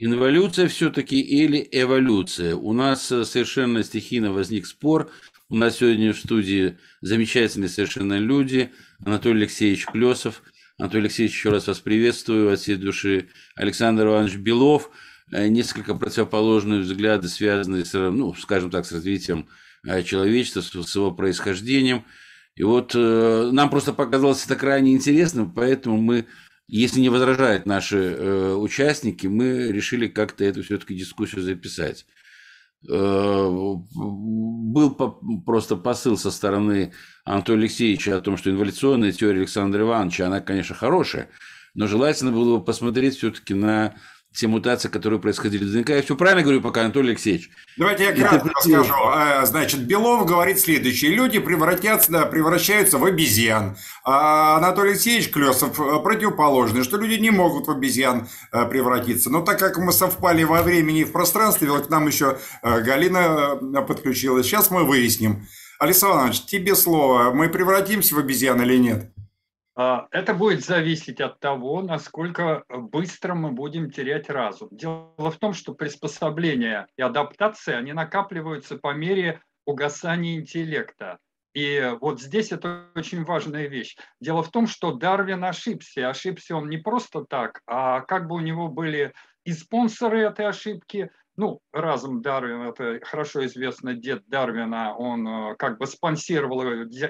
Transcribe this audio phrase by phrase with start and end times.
[0.00, 2.54] Инволюция все-таки или эволюция?
[2.54, 5.10] У нас э, совершенно стихийно возник спор.
[5.48, 8.70] У нас сегодня в студии замечательные совершенно люди.
[9.04, 10.44] Анатолий Алексеевич Клесов.
[10.78, 13.30] Анатолий Алексеевич, еще раз вас приветствую от всей души.
[13.56, 14.90] Александр Иванович Белов.
[15.32, 19.48] Э, несколько противоположные взгляды, связанные с, ну, скажем так, с развитием
[19.84, 22.04] э, человечества, с его происхождением.
[22.54, 26.26] И вот нам просто показалось это крайне интересным, поэтому мы
[26.68, 32.06] если не возражают наши э, участники, мы решили как-то эту все-таки дискуссию записать.
[32.86, 35.08] Э, был по,
[35.44, 36.92] просто посыл со стороны
[37.24, 41.30] Анатолия Алексеевича о том, что инволюционная теория Александра Ивановича, она, конечно, хорошая,
[41.74, 43.96] но желательно было бы посмотреть все-таки на
[44.32, 45.90] все мутации, которые происходили в ДНК.
[45.90, 47.50] Я все правильно говорю пока, Анатолий Алексеевич?
[47.76, 48.94] Давайте я кратко расскажу.
[49.06, 51.12] А, значит, Белов говорит следующее.
[51.12, 53.76] Люди превратятся, превращаются в обезьян.
[54.04, 59.30] А Анатолий Алексеевич Клесов э, противоположный, что люди не могут в обезьян э, превратиться.
[59.30, 62.80] Но так как мы совпали во времени и в пространстве, вот к нам еще э,
[62.80, 63.56] Галина
[63.88, 64.46] подключилась.
[64.46, 65.46] Сейчас мы выясним.
[65.78, 67.32] Александр Иванович, тебе слово.
[67.32, 69.10] Мы превратимся в обезьян или нет?
[69.80, 74.68] А, это будет зависеть от того, насколько быстро мы будем терять разум.
[74.72, 81.18] Дело в том, что приспособления и адаптации, они накапливаются по мере угасания интеллекта.
[81.54, 83.96] И вот здесь это очень важная вещь.
[84.20, 86.10] Дело в том, что Дарвин ошибся.
[86.10, 89.12] Ошибся он не просто так, а как бы у него были
[89.44, 95.78] и спонсоры этой ошибки, ну, разум Дарвина, это хорошо известно, дед Дарвина, он э, как
[95.78, 96.64] бы спонсировал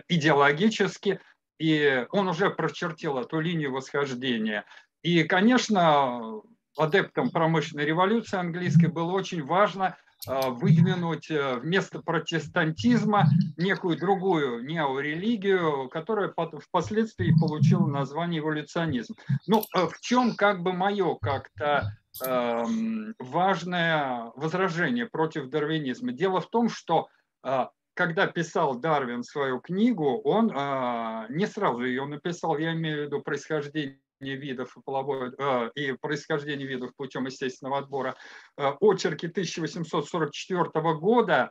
[0.07, 1.19] идеологически,
[1.59, 4.65] и он уже прочертил эту линию восхождения.
[5.03, 6.43] И, конечно,
[6.77, 15.89] адептам промышленной революции английской было очень важно а, выдвинуть э, вместо протестантизма некую другую неорелигию,
[15.89, 19.15] которая впоследствии получила название эволюционизм.
[19.47, 21.93] Ну, э, в чем как бы мое как-то
[22.25, 26.11] эм, важное возражение против дарвинизма?
[26.11, 27.07] Дело в том, что
[27.45, 33.07] а, когда писал Дарвин свою книгу, он э, не сразу ее написал, я имею в
[33.07, 38.15] виду происхождение видов и, половой, э, и происхождение видов путем естественного отбора.
[38.57, 41.51] Э, очерки 1844 года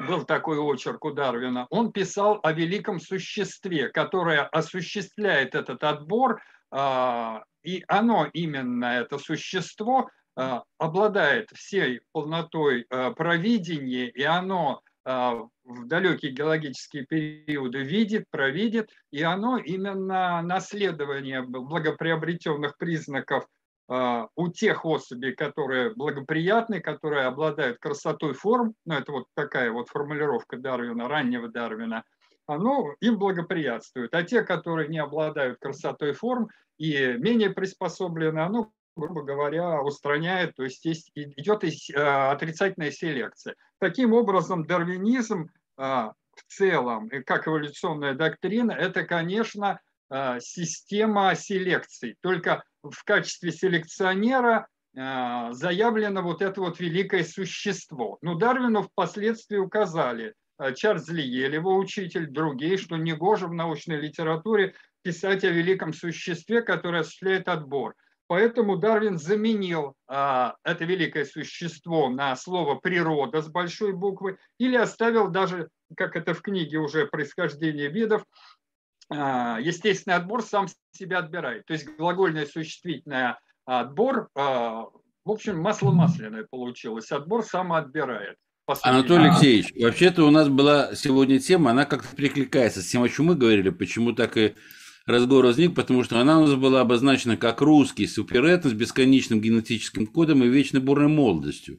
[0.00, 6.42] был такой очерк у Дарвина, он писал о великом существе, которое осуществляет этот отбор,
[7.62, 10.08] и оно именно, это существо,
[10.78, 19.58] обладает всей полнотой провидения, и оно а, в далекие геологические периоды видит, провидит, и оно
[19.58, 23.46] именно наследование благоприобретенных признаков
[23.88, 29.88] а, у тех особей, которые благоприятны, которые обладают красотой форм, ну это вот такая вот
[29.88, 32.04] формулировка Дарвина, раннего Дарвина,
[32.46, 34.14] оно им благоприятствует.
[34.14, 40.64] А те, которые не обладают красотой форм и менее приспособлены, оно грубо говоря, устраняет, то
[40.64, 43.54] есть, есть идет э, отрицательная селекция.
[43.82, 52.14] Таким образом, дарвинизм а, в целом, как эволюционная доктрина, это, конечно, а, система селекции.
[52.20, 58.18] Только в качестве селекционера а, заявлено вот это вот великое существо.
[58.22, 60.34] Но Дарвину впоследствии указали,
[60.76, 67.00] Чарльз Лиель, его учитель, другие, что негоже в научной литературе писать о великом существе, которое
[67.00, 67.96] осуществляет отбор.
[68.26, 75.28] Поэтому Дарвин заменил а, это великое существо на слово природа с большой буквы или оставил
[75.28, 78.24] даже, как это в книге уже происхождение видов,
[79.10, 81.66] а, естественный отбор сам себя отбирает.
[81.66, 84.86] То есть глагольное существительное отбор, а,
[85.24, 87.12] в общем, масло масляное получилось.
[87.12, 88.36] Отбор самоотбирает.
[88.82, 93.26] Анатолий Алексеевич, вообще-то у нас была сегодня тема, она как-то прикликается с тем, о чем
[93.26, 94.54] мы говорили, почему так и
[95.06, 100.06] разговор возник, потому что она у нас была обозначена как русский суперэтно с бесконечным генетическим
[100.06, 101.78] кодом и вечной бурной молодостью.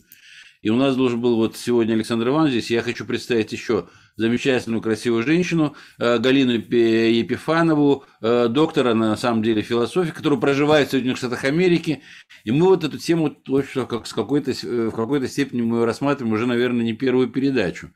[0.64, 2.72] И у нас должен был вот сегодня Александр Иванович здесь.
[2.72, 9.62] Я хочу представить еще замечательную, красивую женщину, э, Галину Епифанову, э, доктора, на самом деле,
[9.62, 12.02] философии, которая проживает в Соединенных Штатах Америки.
[12.46, 15.86] И мы вот эту тему точно как с какой-то, э, в какой-то степени мы ее
[15.86, 17.92] рассматриваем уже, наверное, не первую передачу.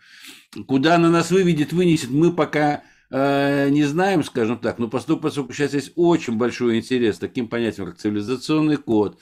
[0.67, 5.73] Куда она нас выведет, вынесет, мы пока Э, не знаем, скажем так, но поскольку сейчас
[5.73, 9.17] есть очень большой интерес таким понятием, как цивилизационный код,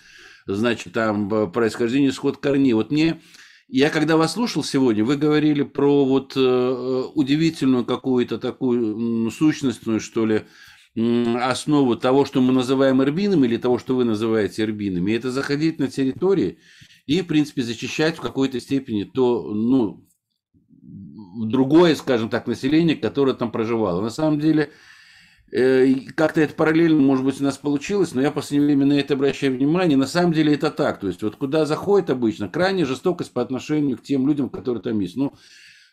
[0.47, 2.73] значит, там э, происхождение, исход корней.
[2.73, 3.21] Вот мне,
[3.67, 10.25] я когда вас слушал сегодня, вы говорили про вот э, удивительную какую-то такую сущностную, что
[10.25, 10.45] ли,
[10.95, 15.89] основу того, что мы называем эрбином, или того, что вы называете эрбинами, это заходить на
[15.89, 16.57] территории
[17.05, 20.04] и, в принципе, зачищать в какой-то степени то, ну,
[21.35, 24.01] другое, скажем так, население, которое там проживало.
[24.01, 24.71] На самом деле,
[25.51, 28.99] Э, как-то это параллельно, может быть, у нас получилось, но я в последнее время на
[28.99, 29.97] это обращаю внимание.
[29.97, 30.99] На самом деле это так.
[30.99, 34.99] То есть вот куда заходит обычно, крайняя жестокость по отношению к тем людям, которые там
[34.99, 35.15] есть.
[35.15, 35.33] Ну,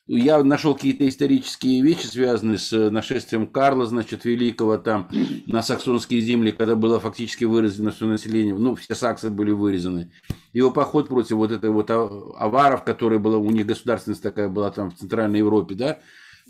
[0.07, 5.09] я нашел какие-то исторические вещи, связанные с нашествием Карла, значит, Великого там
[5.47, 10.11] на саксонские земли, когда было фактически вырезано все население, ну, все саксы были вырезаны.
[10.53, 14.91] Его поход против вот этой вот аваров, которая была, у них государственность такая была там
[14.91, 16.01] в Центральной Европе, да,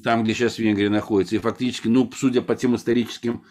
[0.03, 1.37] там, где сейчас Венгрия находится.
[1.37, 3.45] И фактически, ну, судя по тем историческим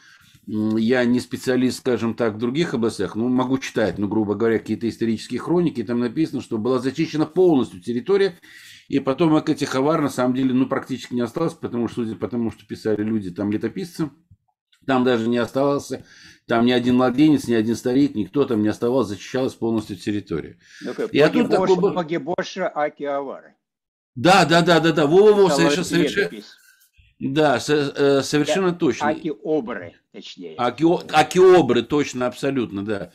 [0.48, 4.90] я не специалист, скажем так, в других областях, но могу читать, ну, грубо говоря, какие-то
[4.90, 8.40] исторические хроники, там написано, что была зачищена полностью территория,
[8.92, 12.28] и потом этих авар на самом деле ну, практически не осталось, потому что, судя по
[12.28, 14.10] тому, что писали люди, там летописцы,
[14.86, 16.04] там даже не оставался,
[16.46, 20.58] там ни один младенец, ни один старик, никто там не оставался, зачищалась полностью территория.
[20.82, 21.94] Ну, и оттуда такой...
[21.94, 23.56] Погибоша Аки Авары.
[24.16, 26.42] Да, да, да, да, да, во-во-во, совершенно, совершенно,
[27.20, 29.08] да, э, совершенно да, точно.
[29.08, 30.56] Аки-обры, точнее.
[30.58, 30.84] Аки,
[31.14, 33.12] аки-обры, точно, абсолютно, да.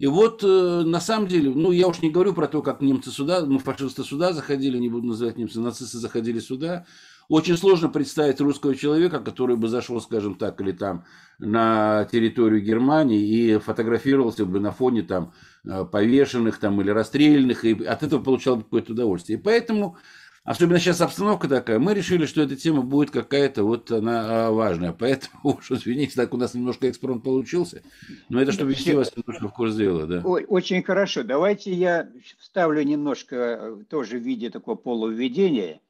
[0.00, 3.10] И вот, э, на самом деле, ну, я уж не говорю про то, как немцы
[3.10, 6.86] сюда, ну, фашисты сюда заходили, не буду называть немцы, нацисты заходили сюда.
[7.28, 11.04] Очень сложно представить русского человека, который бы зашел, скажем так, или там
[11.38, 15.34] на территорию Германии и фотографировался бы на фоне там
[15.66, 19.38] э, повешенных там или расстрелянных, и от этого получал какое-то удовольствие.
[19.38, 19.98] И поэтому
[20.42, 21.78] Особенно сейчас обстановка такая.
[21.78, 24.92] Мы решили, что эта тема будет какая-то вот она а, важная.
[24.92, 27.82] Поэтому, уж извините, так у нас немножко экспромт получился.
[28.30, 30.20] Но это чтобы вести вас немножко в курс дела, да.
[30.20, 31.24] Очень хорошо.
[31.24, 32.08] Давайте я
[32.38, 35.80] вставлю немножко э, тоже в виде такого полувведения.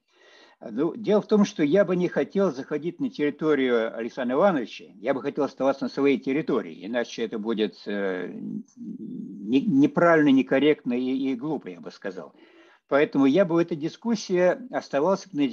[0.61, 4.87] Ну, дело в том, что я бы не хотел заходить на территорию Александра Ивановича.
[5.01, 6.85] Я бы хотел оставаться на своей территории.
[6.85, 8.31] Иначе это будет э,
[9.47, 12.35] неправильно, некорректно и, и глупо, я бы сказал.
[12.91, 15.47] Поэтому я бы в этой дискуссии оставался на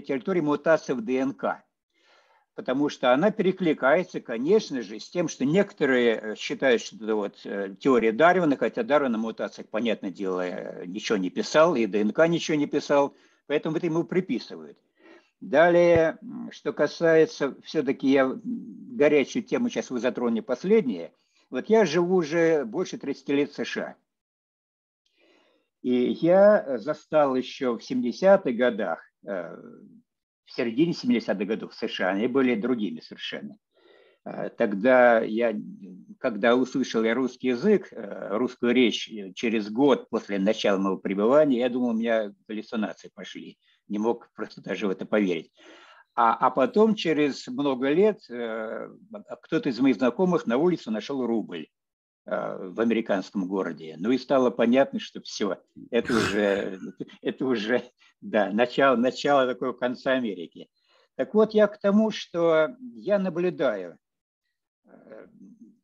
[0.00, 1.64] территории мутации в ДНК,
[2.54, 7.40] потому что она перекликается, конечно же, с тем, что некоторые э, считают, что это вот
[7.42, 12.28] э, теория Дарвина, хотя Дарвин о мутациях, понятное дело, э, ничего не писал, и ДНК
[12.28, 13.16] ничего не писал,
[13.48, 14.78] поэтому это ему приписывают.
[15.40, 16.18] Далее,
[16.52, 21.12] что касается, все-таки я горячую тему сейчас вы затронули последнее,
[21.50, 23.96] вот я живу уже больше 30 лет в США–
[25.84, 29.54] и я застал еще в 70-х годах, э,
[30.46, 33.58] в середине 70-х годов в США, они были другими совершенно.
[34.24, 35.54] Э, тогда я,
[36.18, 41.68] когда услышал я русский язык, э, русскую речь через год после начала моего пребывания, я
[41.68, 43.58] думал, у меня галлюцинации пошли.
[43.86, 45.52] Не мог просто даже в это поверить.
[46.14, 51.66] А, а потом, через много лет, кто-то из моих знакомых на улице нашел рубль.
[52.26, 53.96] Э, в американском городе.
[53.98, 55.58] Ну и стало понятно, что все,
[55.90, 56.80] это уже,
[57.20, 57.82] это уже
[58.22, 60.70] да, начало, начало такого конца Америки.
[61.16, 63.98] Так вот, я к тому, что я наблюдаю
[64.86, 65.26] э,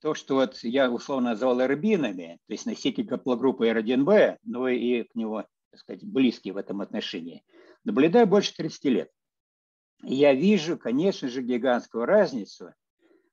[0.00, 5.14] то, что вот я условно назвал эрбинами, то есть носитель гаплогруппы R1B, но и к
[5.14, 7.44] нему, так сказать, близкий в этом отношении,
[7.84, 9.10] наблюдаю больше 30 лет.
[10.04, 12.72] я вижу, конечно же, гигантскую разницу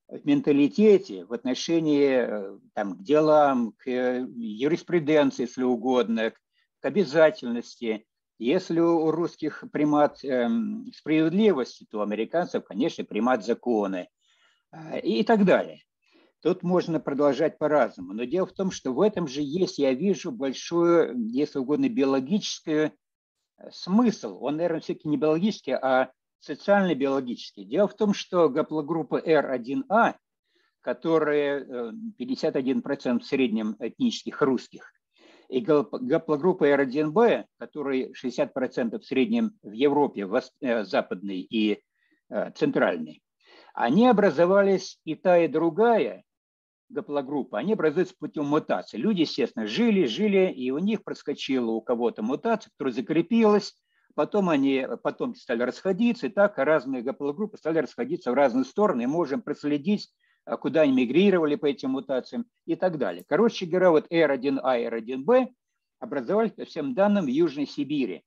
[0.09, 6.31] менталитете, в отношении э, там, к делам, к э, юриспруденции, если угодно,
[6.79, 8.05] к обязательности.
[8.39, 10.47] Если у русских примат э,
[10.95, 14.07] справедливости, то у американцев, конечно, примат законы
[14.71, 15.81] э, и так далее.
[16.41, 18.13] Тут можно продолжать по-разному.
[18.13, 22.93] Но дело в том, что в этом же есть, я вижу, большую, если угодно, биологическую
[23.71, 24.37] смысл.
[24.41, 27.65] Он, наверное, все-таки не биологический, а социально-биологический.
[27.65, 30.15] Дело в том, что гаплогруппа R1A,
[30.81, 34.91] которая 51% в среднем этнических русских,
[35.49, 40.27] и гаплогруппа R1B, которая 60% в среднем в Европе,
[40.61, 41.81] э, западной и
[42.29, 43.21] э, центральной,
[43.73, 46.23] они образовались и та, и другая
[46.89, 48.97] гаплогруппа, они образуются путем мутации.
[48.97, 53.75] Люди, естественно, жили, жили, и у них проскочила у кого-то мутация, которая закрепилась,
[54.17, 59.05] Потом они потом стали расходиться, и так разные гаплогруппы стали расходиться в разные стороны, и
[59.05, 60.11] можем проследить,
[60.43, 63.23] а, куда они мигрировали по этим мутациям и так далее.
[63.29, 65.49] Короче говоря, вот R1A и R1B
[65.99, 68.23] образовались по всем данным в Южной Сибири.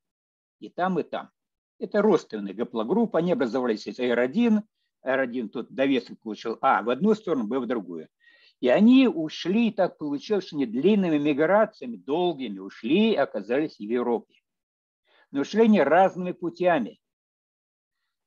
[0.61, 1.29] И там, и там.
[1.77, 4.61] Это родственные гаплогруппы, они образовались из R1,
[5.05, 8.07] R1 тут довесок получил А в одну сторону, Б в другую.
[8.61, 14.35] И они ушли, так получилось, что не длинными миграциями, долгими ушли и оказались в Европе
[15.31, 16.99] но шли они разными путями.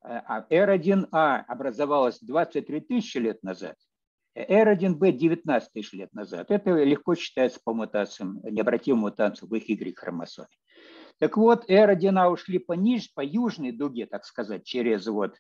[0.01, 3.77] А R1A а образовалась 23 тысячи лет назад,
[4.37, 6.51] R1B 19 тысяч лет назад.
[6.51, 10.49] Это легко считается по мутациям, необратимым мутациям в их Y-хромосоме.
[11.19, 15.37] Так вот, R1A а ушли пониже, по южной дуге, так сказать, через вот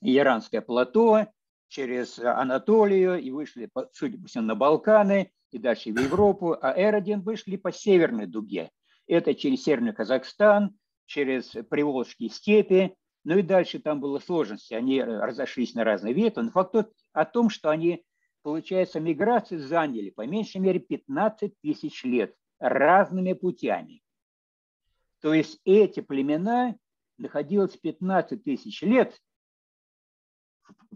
[0.00, 1.26] Иранское плато,
[1.68, 7.22] через Анатолию и вышли, судя по всему, на Балканы и дальше в Европу, а Р-1
[7.22, 8.70] вышли по северной дуге.
[9.06, 12.94] Это через Северный Казахстан, через Приволжские степи,
[13.24, 16.40] ну и дальше там было сложности, они разошлись на разные ветви.
[16.40, 16.74] Но факт
[17.12, 18.04] о том, что они,
[18.42, 24.02] получается, миграции заняли по меньшей мере 15 тысяч лет разными путями.
[25.20, 26.76] То есть эти племена
[27.16, 29.16] находилось 15 тысяч лет,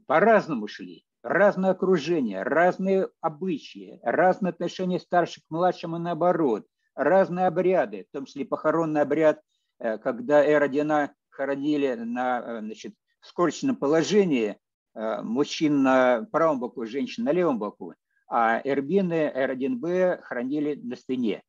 [0.07, 8.07] по-разному шли, разное окружение, разные обычаи, разные отношения старших к младшим и наоборот, разные обряды,
[8.09, 9.41] в том числе похоронный обряд,
[9.79, 14.59] э, когда Эродина хоронили на э, значит, скорченном положении,
[14.95, 17.95] э, мужчин на правом боку, женщин на левом боку,
[18.29, 21.43] а Эрбины Р1Б хранили на спине.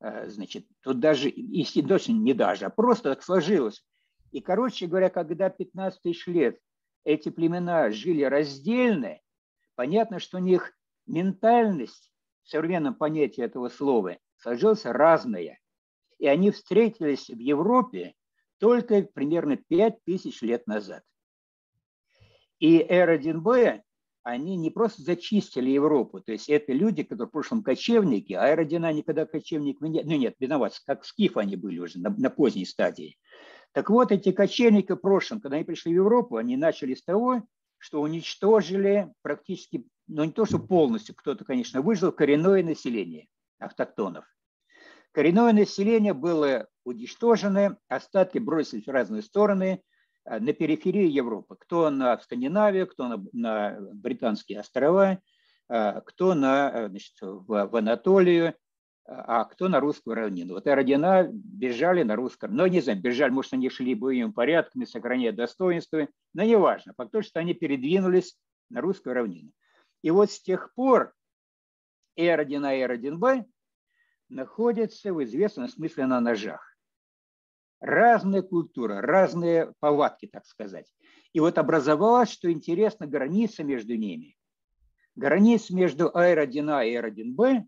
[0.00, 3.82] Значит, тут даже, и точно не даже, а просто так сложилось.
[4.30, 6.58] И, короче говоря, когда 15 тысяч лет
[7.04, 9.18] эти племена жили раздельно,
[9.74, 10.72] понятно, что у них
[11.06, 12.10] ментальность,
[12.44, 15.58] в современном понятии этого слова, сложилась разная.
[16.18, 18.14] И они встретились в Европе
[18.58, 21.02] только примерно 5 тысяч лет назад.
[22.58, 23.82] И Р1Б,
[24.22, 28.92] они не просто зачистили Европу, то есть это люди, которые в прошлом кочевники, а Р1А
[28.92, 33.18] никогда кочевниками нет, ну нет, виноват, как скиф они были уже на, на поздней стадии.
[33.72, 37.42] Так вот, эти кочевники в прошлом, когда они пришли в Европу, они начали с того,
[37.76, 43.28] что уничтожили практически, ну не то, что полностью, кто-то, конечно, выжил, коренное население
[43.58, 44.24] автоктонов.
[45.12, 49.82] Коренное население было уничтожено, остатки бросились в разные стороны,
[50.24, 51.56] э, на периферии Европы.
[51.58, 55.18] Кто на Скандинавию, кто на, на Британские острова,
[55.68, 58.54] э, кто на, э, значит, в, в Анатолию,
[59.08, 60.54] а кто на русскую равнину.
[60.54, 65.32] Вот ордена бежали на русском, но не знаю, бежали, может, они шли боевыми порядками, сохраняя
[65.32, 68.36] достоинство, но не важно, потому что они передвинулись
[68.68, 69.52] на русскую равнину.
[70.02, 71.14] И вот с тех пор
[72.24, 73.44] R1А и R1Б
[74.28, 76.76] находятся в известном смысле на ножах.
[77.80, 80.92] Разная культура, разные повадки, так сказать.
[81.32, 84.36] И вот образовалась, что интересно, граница между ними.
[85.14, 87.64] Граница между R1А и R1Б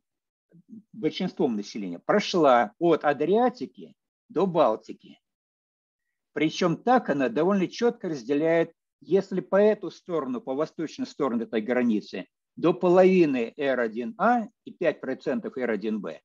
[0.92, 3.94] большинством населения прошла от Адриатики
[4.28, 5.18] до Балтики.
[6.32, 12.26] Причем так она довольно четко разделяет, если по эту сторону, по восточной стороне этой границы,
[12.58, 16.18] до половины R1A и 5% R1B,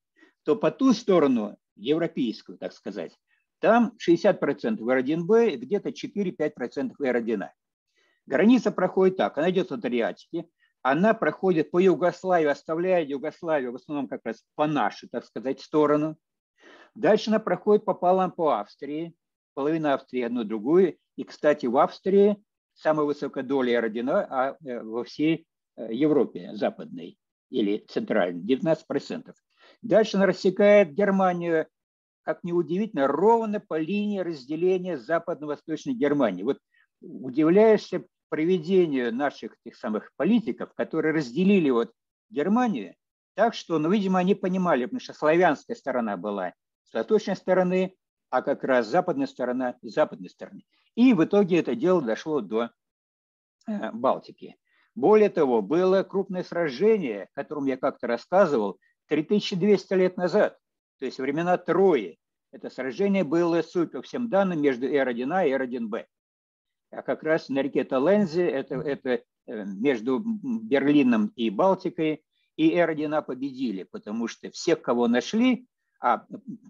[0.43, 3.15] то по ту сторону, европейскую, так сказать,
[3.59, 7.49] там 60% R1B и где-то 4-5% R1A.
[8.25, 10.49] Граница проходит так, она идет от Адриатики,
[10.81, 16.17] она проходит по Югославии, оставляя Югославию в основном как раз по нашей, так сказать, сторону.
[16.95, 19.13] Дальше она проходит пополам по Австрии,
[19.53, 20.97] половина Австрии одну другую.
[21.15, 22.37] И, кстати, в Австрии
[22.73, 25.45] самая высокая доля родина а э, во всей
[25.77, 27.17] Европе западной
[27.49, 29.33] или центральной, 19%.
[29.81, 31.67] Дальше она рассекает Германию,
[32.23, 36.43] как неудивительно, ровно по линии разделения западно-восточной Германии.
[36.43, 36.59] Вот
[37.01, 41.91] удивляешься, проведению наших тех самых политиков, которые разделили вот
[42.31, 42.95] Германию,
[43.35, 46.53] так что, ну, видимо, они понимали, потому что славянская сторона была
[46.83, 47.95] с восточной стороны,
[48.31, 50.65] а как раз западная сторона с западной стороны.
[50.95, 52.71] И в итоге это дело дошло до
[53.67, 54.55] э, Балтики.
[54.95, 60.57] Более того, было крупное сражение, о котором я как-то рассказывал, 3200 лет назад,
[60.99, 62.17] то есть времена Трои.
[62.51, 66.05] Это сражение было, судя по всем данным, между Р1А и Р1Б
[66.93, 72.23] а как раз на реке Талензе, это, это э, между Берлином и Балтикой,
[72.55, 75.67] и Эрдена победили, потому что всех, кого нашли,
[75.99, 76.25] а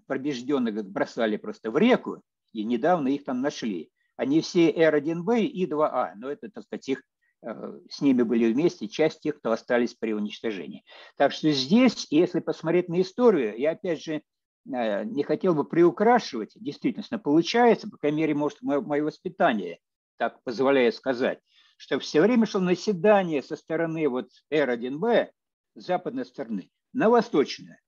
[0.06, 3.90] побежденных бросали просто в реку, и недавно их там нашли.
[4.16, 7.02] Они все R1B и 2А, но это, так сказать, их,
[7.90, 10.84] с ними были вместе часть тех, кто остались при уничтожении.
[11.16, 14.22] Так что здесь, если посмотреть на историю, я опять же
[14.72, 19.78] э, не хотел бы приукрашивать, действительно получается, по крайней мере, может, мое, мое воспитание–
[20.16, 21.40] так позволяет сказать,
[21.76, 25.30] что все время шло наседание со стороны вот R1B,
[25.74, 27.80] западной стороны, на восточное.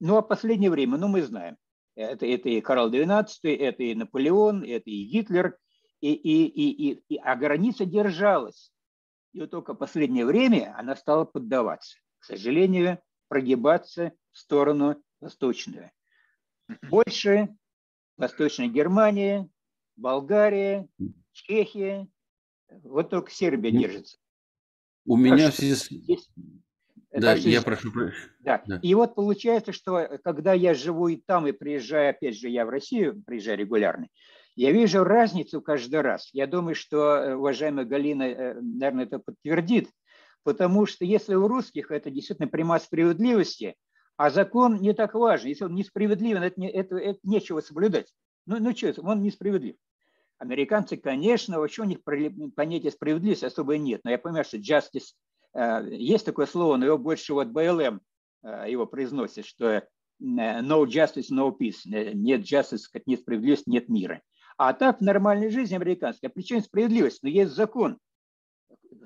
[0.00, 1.56] Ну, а последнее время, ну, мы знаем,
[1.94, 5.56] это, это и Карл XII, это и Наполеон, это и Гитлер,
[6.00, 8.70] и, и, и, и, и, а граница держалась.
[9.34, 11.98] И вот только в последнее время она стала поддаваться.
[12.20, 15.90] К сожалению, прогибаться в сторону восточную.
[16.88, 17.54] Больше
[18.16, 19.50] Восточная Германия,
[19.96, 20.88] Болгария,
[21.32, 22.06] Чехия,
[22.84, 24.18] вот только Сербия ну, держится.
[25.04, 25.90] У меня в связи с...
[25.90, 26.30] Есть...
[27.10, 27.92] Да, я прошу.
[28.40, 28.62] Да.
[28.66, 28.78] да.
[28.82, 32.66] И вот получается, что э, когда я живу и там, и приезжаю, опять же, я
[32.66, 34.08] в Россию приезжаю регулярно,
[34.56, 36.30] Я вижу разницу каждый раз.
[36.32, 39.90] Я думаю, что э, уважаемая Галина, э, наверное, это подтвердит,
[40.44, 43.74] потому что если у русских это действительно прямая справедливости,
[44.16, 45.48] а закон не так важен.
[45.48, 48.14] Если он несправедлив, это, не, это, это нечего соблюдать.
[48.46, 49.74] Ну, ну что, он несправедлив.
[50.38, 54.02] Американцы, конечно, вообще у них понятия справедливости особо нет.
[54.04, 55.14] Но я понимаю, что justice,
[55.52, 58.00] э, есть такое слово, но его больше вот BLM
[58.68, 59.88] его произносит, что
[60.20, 61.86] no justice, no peace.
[61.86, 64.20] Нет justice, как нет справедливости, нет мира.
[64.56, 67.98] А так в нормальной жизни американской, причем справедливость, но есть закон.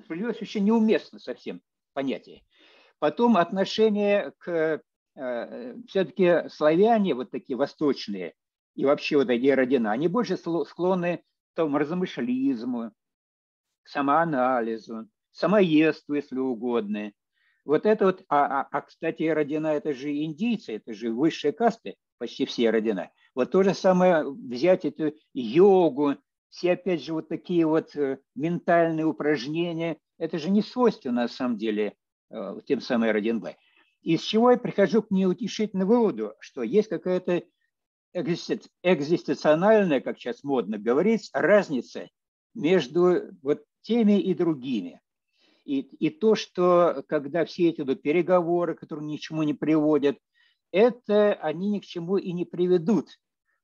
[0.03, 1.61] Справедливость вообще неуместно совсем
[1.93, 2.43] понятие.
[2.99, 4.81] Потом отношение к
[5.15, 8.33] э, все-таки славяне, вот такие восточные,
[8.75, 12.91] и вообще вот эти родина, они больше склонны к тому размышлизму,
[13.83, 17.11] к самоанализу, самоедству, если угодно.
[17.65, 21.95] Вот это вот, а, а, а кстати, родина это же индийцы, это же высшие касты,
[22.17, 23.11] почти все родина.
[23.35, 26.15] Вот то же самое взять эту йогу,
[26.49, 31.57] все опять же вот такие вот э, ментальные упражнения, это же не свойственно на самом
[31.57, 31.95] деле
[32.31, 33.57] э, тем самым Родинбай.
[34.01, 37.43] Из чего я прихожу к неутешительному выводу, что есть какая-то
[38.13, 42.09] экзистенциональная, как сейчас модно говорить, разница
[42.55, 45.01] между вот теми и другими.
[45.65, 50.17] И, и то, что когда все эти вот переговоры, которые ни к чему не приводят,
[50.71, 53.09] это они ни к чему и не приведут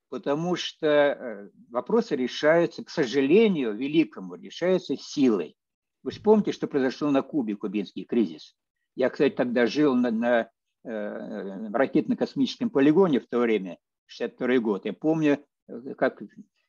[0.09, 5.57] потому что э, вопросы решаются, к сожалению, великому, решаются силой.
[6.03, 8.55] Вы вспомните, что произошло на Кубе, кубинский кризис.
[8.95, 10.49] Я, кстати, тогда жил на, на
[10.83, 14.85] э, ракетно-космическом полигоне в то время, 62 год.
[14.85, 16.21] Я помню, э, как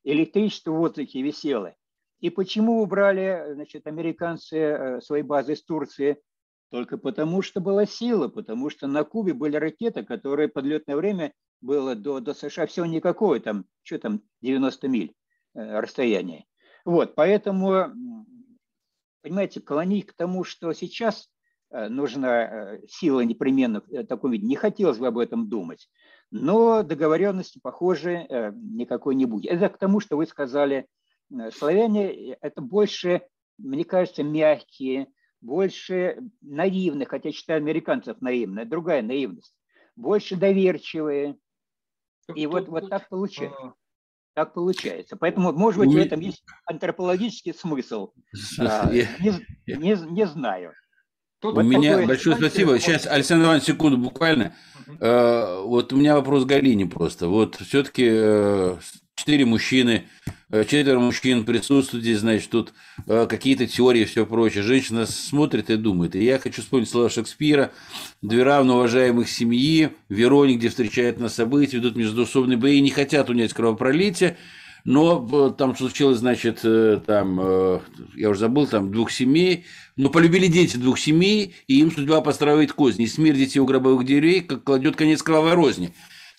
[0.03, 1.75] электричество в воздухе висело.
[2.21, 6.21] И почему убрали значит, американцы э, свои базы из Турции?
[6.71, 11.95] Только потому, что была сила, потому что на Кубе были ракеты, которые подлетное время было
[11.95, 15.15] до, до США всего никакое, там, что там, 90 миль
[15.55, 16.45] э, расстояние.
[16.85, 17.95] Вот, поэтому,
[19.23, 21.29] понимаете, клонить к тому, что сейчас
[21.71, 25.89] э, нужна э, сила непременно в таком виде, не хотелось бы об этом думать.
[26.33, 29.53] Но договоренности, похоже, э, никакой не будет.
[29.53, 30.87] Это к тому, что вы сказали,
[31.31, 33.23] э, славяне– это больше,
[33.59, 35.07] мне кажется, мягкие,
[35.41, 39.55] больше наивные, хотя считаю американцев наивные, другая наивность,
[39.95, 41.37] больше доверчивые,
[42.35, 43.59] и вот, вот так получается.
[43.59, 43.75] А.
[44.35, 45.17] Так получается.
[45.17, 48.13] Поэтому, может быть, в этом есть антропологический смысл.
[48.59, 49.07] А, не,
[49.67, 50.73] не, не знаю.
[51.41, 52.79] Тут у меня большое спасибо.
[52.79, 54.55] Сейчас, Александр Иванович, секунду буквально.
[55.01, 57.29] Uh, вот у меня вопрос Галине просто.
[57.29, 58.81] Вот все-таки uh,
[59.17, 62.73] четыре мужчины Э, четверо мужчин присутствуют здесь, значит, тут
[63.07, 64.63] э, какие-то теории и все прочее.
[64.63, 66.15] Женщина смотрит и думает.
[66.15, 67.73] И я хочу вспомнить слова Шекспира.
[68.23, 74.37] Две равноуважаемых семьи, Вероник, где встречают на события, ведут междуусобные бои, не хотят унять кровопролитие,
[74.85, 76.61] но э, там случилось, значит,
[77.07, 77.81] там,
[78.15, 79.65] я уже забыл, там двух семей,
[79.97, 83.05] но полюбили дети двух семей, и им судьба постраивает козни.
[83.05, 85.93] И смерть детей у гробовых дверей как кладет конец кровавой розни.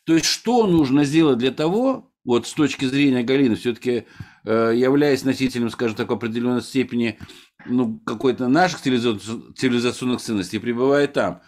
[0.05, 4.05] То есть, что нужно сделать для того, вот с точки зрения Галины, все-таки
[4.43, 7.17] э, являясь носителем, скажем так, определенной степени
[7.65, 11.41] ну, какой-то наших цивилизационных ценностей, пребывая там,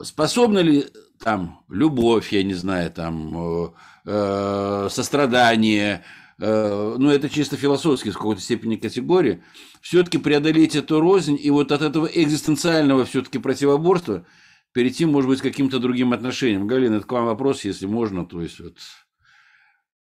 [0.00, 0.84] способна ли
[1.18, 3.68] там любовь, я не знаю, там э,
[4.04, 6.04] э, сострадание,
[6.38, 9.42] э, ну это чисто философски в какой-то степени категории,
[9.80, 14.24] все-таки преодолеть эту рознь и вот от этого экзистенциального все-таки противоборства
[14.72, 16.68] перейти, может быть, к каким-то другим отношениям.
[16.68, 18.78] Галина, это к вам вопрос, если можно, то есть вот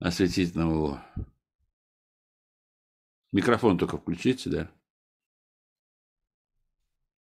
[0.02, 1.00] осветить нам его.
[3.32, 4.70] Микрофон только включите, да?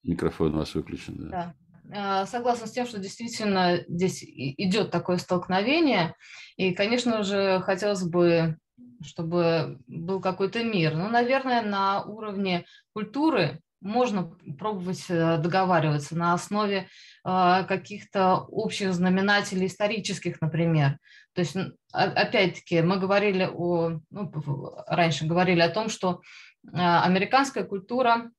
[0.04, 1.30] Микрофон у вас выключен, да.
[1.30, 1.56] да.
[1.94, 6.16] А, согласна с тем, что действительно здесь идет такое столкновение.
[6.58, 8.58] И, конечно же, хотелось бы,
[9.04, 10.96] чтобы был какой-то мир.
[10.96, 16.88] Ну, наверное, на уровне культуры можно пробовать э, договариваться на основе
[17.26, 21.00] э, каких-то общих знаменателей исторических, например.
[21.34, 21.58] То есть,
[21.92, 26.22] опять-таки, мы говорили о, ну, раньше говорили о том, что
[26.64, 28.32] э, американская культура,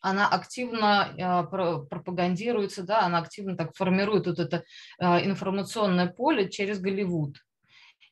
[0.00, 4.62] она активно пропагандируется, да, она активно так формирует вот это
[5.00, 7.38] информационное поле через Голливуд.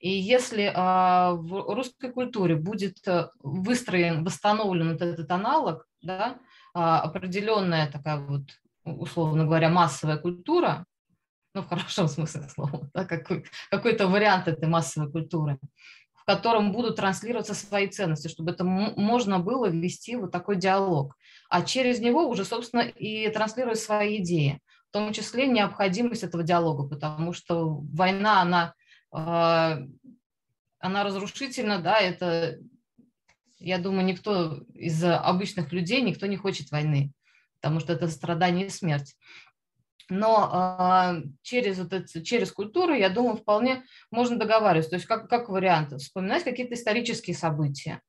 [0.01, 2.97] И если в русской культуре будет
[3.41, 6.39] выстроен, восстановлен вот этот аналог, да,
[6.75, 8.43] а, определенная такая вот,
[8.85, 10.85] условно говоря, массовая культура,
[11.55, 15.59] ну, в хорошем смысле слова, да, какой, какой-то вариант этой массовой культуры,
[16.15, 21.17] в котором будут транслироваться свои ценности, чтобы это можно было вести вот такой диалог.
[21.51, 26.89] А через него уже, собственно, и транслировать свои идеи, в том числе необходимость этого диалога,
[26.89, 28.75] потому что война, она
[29.11, 29.79] а,
[30.83, 32.59] она разрушительна, да, это,
[33.63, 37.13] я думаю, никто из обычных людей, никто не хочет войны,
[37.61, 39.17] потому что это страдание и смерть.
[40.09, 44.91] Но э, через, вот это, через культуру, я думаю, вполне можно договариваться.
[44.91, 48.01] То есть как, как вариант, вспоминать какие-то исторические события.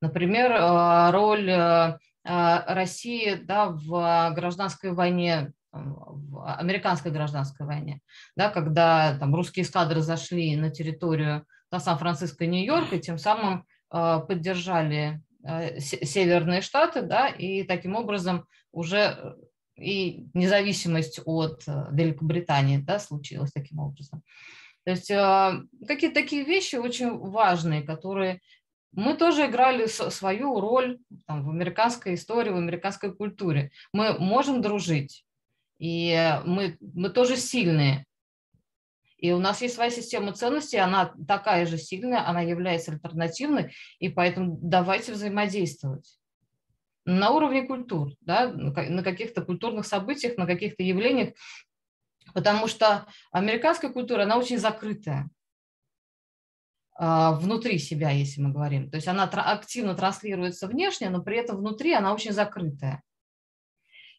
[0.00, 8.00] Например, э, роль э, России да, в гражданской войне в американской гражданской войне,
[8.36, 13.60] да, когда там русские эскадры зашли на территорию на Сан-Франциско и Нью-Йорк, и тем самым
[13.60, 13.73] э,
[14.20, 19.34] поддержали э, северные штаты, да, и таким образом уже э,
[19.76, 24.22] и независимость от Великобритании да, случилась таким образом.
[24.84, 28.40] То есть какие-то такие вещи очень важные, которые
[28.92, 33.70] мы тоже играли свою роль там, в американской истории, в американской культуре.
[33.92, 35.24] Мы можем дружить,
[35.78, 38.06] и мы, мы тоже сильные.
[39.24, 44.10] И у нас есть своя система ценностей, она такая же сильная, она является альтернативной, и
[44.10, 46.18] поэтому давайте взаимодействовать
[47.06, 51.32] на уровне культур, да, на каких-то культурных событиях, на каких-то явлениях,
[52.34, 55.30] потому что американская культура, она очень закрытая
[56.92, 58.90] а, внутри себя, если мы говорим.
[58.90, 63.02] То есть она активно транслируется внешне, но при этом внутри она очень закрытая.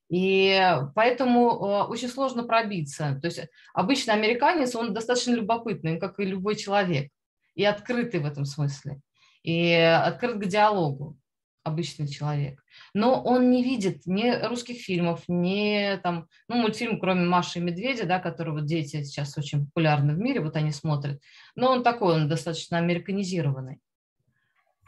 [0.09, 0.61] И
[0.93, 3.17] поэтому э, очень сложно пробиться.
[3.21, 3.41] То есть
[3.73, 7.11] обычно американец, он достаточно любопытный, как и любой человек,
[7.55, 8.99] и открытый в этом смысле,
[9.43, 11.17] и открыт к диалогу
[11.65, 12.63] обычный человек.
[12.93, 18.05] Но он не видит ни русских фильмов, ни там, ну, мультфильм, кроме Маши и Медведя,
[18.05, 21.19] да, который вот дети сейчас очень популярны в мире, вот они смотрят.
[21.55, 23.79] Но он такой, он достаточно американизированный.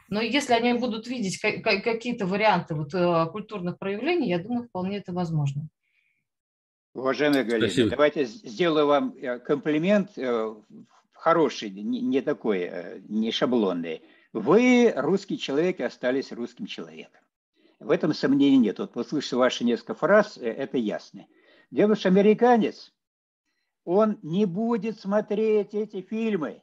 [0.08, 5.12] Но если они будут видеть какие-то варианты вот э, культурных проявлений, я думаю, вполне это
[5.12, 5.68] возможно.
[6.94, 7.90] Уважаемая Галина, Спасибо.
[7.90, 10.54] давайте сделаю вам э, комплимент э,
[11.12, 14.02] хороший, не такой, не шаблонный.
[14.32, 17.20] Вы, русский человек, и остались русским человеком.
[17.78, 18.78] В этом сомнений нет.
[18.78, 21.26] Вот послушав ваши несколько фраз, это ясно.
[21.70, 22.92] В американец,
[23.84, 26.62] он не будет смотреть эти фильмы,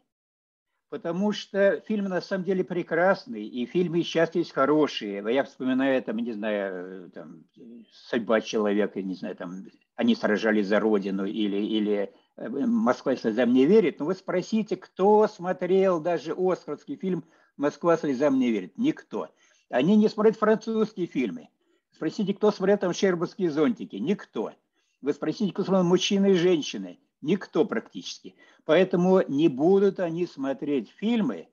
[0.95, 5.21] потому что фильм на самом деле прекрасный, и фильмы сейчас есть хорошие.
[5.27, 7.43] Я вспоминаю, там, не знаю, там,
[7.91, 9.65] «Судьба человека», не знаю, там,
[9.97, 13.99] «Они сражались за Родину» или, или э, «Москва слезам не верит».
[13.99, 17.25] Но вы спросите, кто смотрел даже оскаровский фильм
[17.57, 18.77] «Москва слезам не верит»?
[18.77, 19.27] Никто.
[19.69, 21.49] Они не смотрят французские фильмы.
[21.91, 23.97] Спросите, кто смотрел там «Щербургские зонтики»?
[23.97, 24.53] Никто.
[25.01, 26.99] Вы спросите, кто смотрел «Мужчины и женщины»?
[27.25, 28.35] Никто практически.
[28.65, 31.47] Поэтому не будут они смотреть фильмы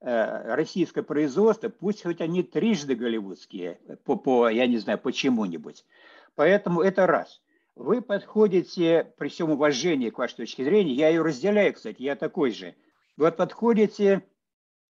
[0.00, 5.86] э, российское производство, пусть хоть они трижды голливудские, по, по я не знаю, почему-нибудь.
[6.34, 7.40] Поэтому это раз.
[7.74, 12.50] Вы подходите, при всем уважении к вашей точке зрения, я ее разделяю, кстати, я такой
[12.50, 12.74] же.
[13.16, 14.22] Вы подходите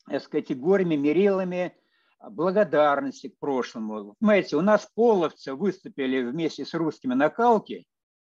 [0.09, 1.77] с категориями, мерилами
[2.29, 4.17] благодарности к прошлому.
[4.19, 7.85] Понимаете, у нас половцы выступили вместе с русскими на Калке,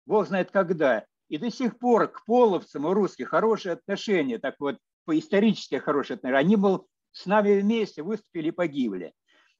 [0.04, 4.78] бог знает когда, и до сих пор к половцам у русских хорошие отношения, так вот,
[5.04, 6.38] по исторически хорошие отношения.
[6.38, 9.12] Они был с нами вместе, выступили и погибли.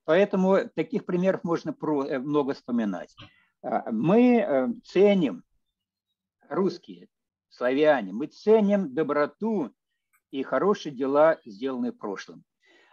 [0.04, 3.14] Поэтому таких примеров можно э, много вспоминать.
[3.62, 5.42] А, мы э, ценим,
[6.48, 7.08] русские,
[7.48, 9.72] славяне, мы ценим доброту
[10.30, 12.44] и хорошие дела, сделанные в прошлом.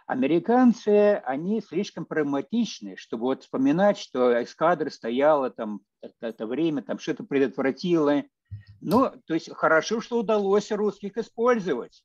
[0.06, 5.80] Американцы, они слишком прагматичны, чтобы вот вспоминать, что эскадра стояла там
[6.20, 8.22] это время, там что-то предотвратило,
[8.80, 12.04] ну, то есть хорошо, что удалось русских использовать.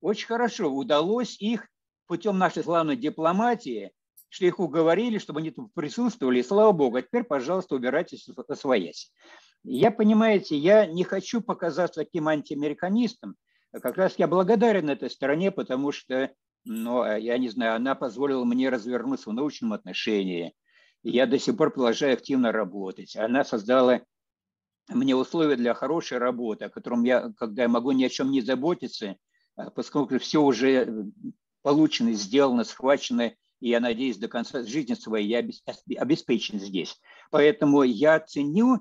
[0.00, 0.70] Очень хорошо.
[0.70, 1.68] Удалось их
[2.06, 3.92] путем нашей славной дипломатии,
[4.28, 9.12] что их уговорили, чтобы они тут присутствовали, и слава богу, а теперь, пожалуйста, убирайтесь своясь.
[9.64, 13.36] Я, понимаете, я не хочу показаться таким антиамериканистом.
[13.72, 16.30] Как раз я благодарен этой стороне, потому что,
[16.64, 20.54] ну, я не знаю, она позволила мне развернуться в научном отношении.
[21.02, 23.16] Я до сих пор продолжаю активно работать.
[23.16, 24.02] Она создала
[24.88, 28.40] мне условия для хорошей работы, о котором я, когда я могу ни о чем не
[28.40, 29.16] заботиться,
[29.56, 31.06] а, поскольку все уже
[31.62, 35.38] получено, сделано, схвачено, и я надеюсь, до конца жизни своей я
[36.00, 36.98] обеспечен здесь.
[37.30, 38.80] Поэтому я ценю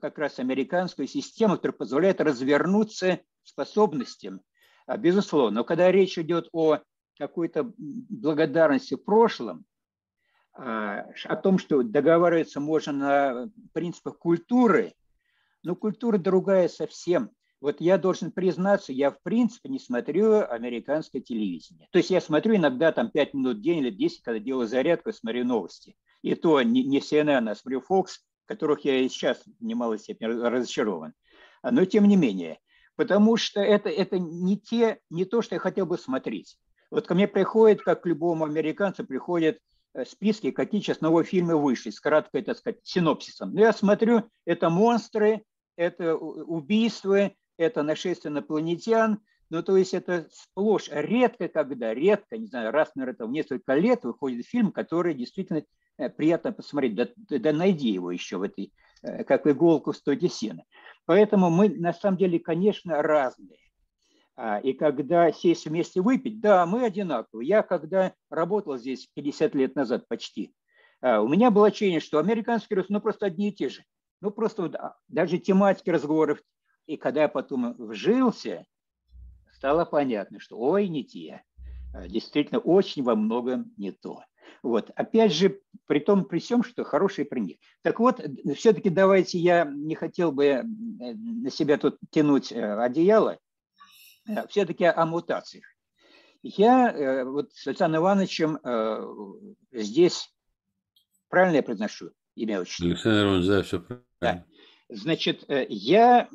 [0.00, 4.42] как раз американскую систему, которая позволяет развернуться способностям,
[4.86, 5.60] а, безусловно.
[5.60, 6.80] Но когда речь идет о
[7.18, 9.64] какой-то благодарности в прошлом,
[10.52, 14.92] а, о том, что договариваться можно на принципах культуры–
[15.62, 17.30] но культура другая совсем.
[17.60, 21.88] Вот я должен признаться, я в принципе не смотрю американское телевидение.
[21.90, 25.12] То есть я смотрю иногда там 5 минут в день или 10, когда делаю зарядку,
[25.12, 25.96] смотрю новости.
[26.22, 28.06] И то не, не CNN, а смотрю Fox,
[28.46, 31.14] которых я и сейчас в немалой степени разочарован.
[31.62, 32.58] Но тем не менее,
[32.94, 36.58] потому что это, это не, те, не то, что я хотел бы смотреть.
[36.90, 39.58] Вот ко мне приходит, как к любому американцу, приходят
[39.94, 43.52] э, списки, какие сейчас новые фильмы вышли, с краткой, так сказать, синопсисом.
[43.52, 45.42] Но я смотрю, это монстры,
[45.78, 52.70] это убийства, это нашествие инопланетян, ну, то есть это сплошь, редко когда, редко, не знаю,
[52.70, 55.62] раз, наверное, в несколько лет выходит фильм, который действительно
[55.96, 56.94] э, приятно посмотреть.
[56.94, 60.64] Да, да найди его еще в этой, э, как иголку в стоге сена.
[61.06, 63.58] Поэтому мы, на самом деле, конечно, разные.
[64.36, 67.48] А, и когда сесть вместе выпить, да, мы одинаковые.
[67.48, 70.52] Я когда работал здесь 50 лет назад почти,
[71.00, 73.82] а, у меня было ощущение, что американские русские, ну, просто одни и те же.
[74.20, 76.42] Ну, просто вот, а, даже тематики разговоров.
[76.86, 78.66] И когда я потом вжился,
[79.52, 81.42] стало понятно, что ой, не те.
[81.94, 84.22] А, действительно, очень во многом не то.
[84.62, 84.90] Вот.
[84.96, 87.56] Опять же, при том, при всем, что хороший пример.
[87.82, 88.20] Так вот,
[88.56, 93.38] все-таки давайте я не хотел бы э, на себя тут тянуть э, одеяло,
[94.26, 95.64] э, все-таки о мутациях.
[96.42, 98.60] Я вот с Александром Ивановичем
[99.72, 100.32] здесь,
[101.28, 102.86] правильно я произношу имя отчество?
[102.86, 104.06] Александр Иванович, да, все правильно.
[104.20, 104.44] Да.
[104.88, 106.28] Значит, я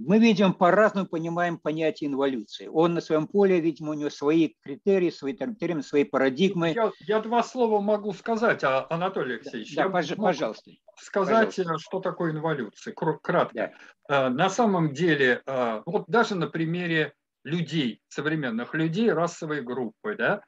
[0.00, 2.68] мы, видим, по-разному понимаем понятие инволюции.
[2.68, 6.70] Он на своем поле, видимо, у него свои критерии, свои термины, свои парадигмы.
[6.70, 9.74] Я, я два слова могу сказать, а, Анатолий Алексеевич.
[9.74, 10.70] Да, я пожалуйста.
[11.00, 11.78] Сказать, пожалуйста.
[11.78, 13.52] что такое инволюция, кратко.
[13.54, 13.72] Да.
[14.08, 15.42] А, на самом деле,
[15.84, 20.42] вот даже на примере людей, современных людей, расовой группы, да,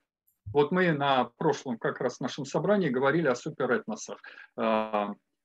[0.53, 4.19] вот мы на прошлом как раз нашем собрании говорили о суперэтносах.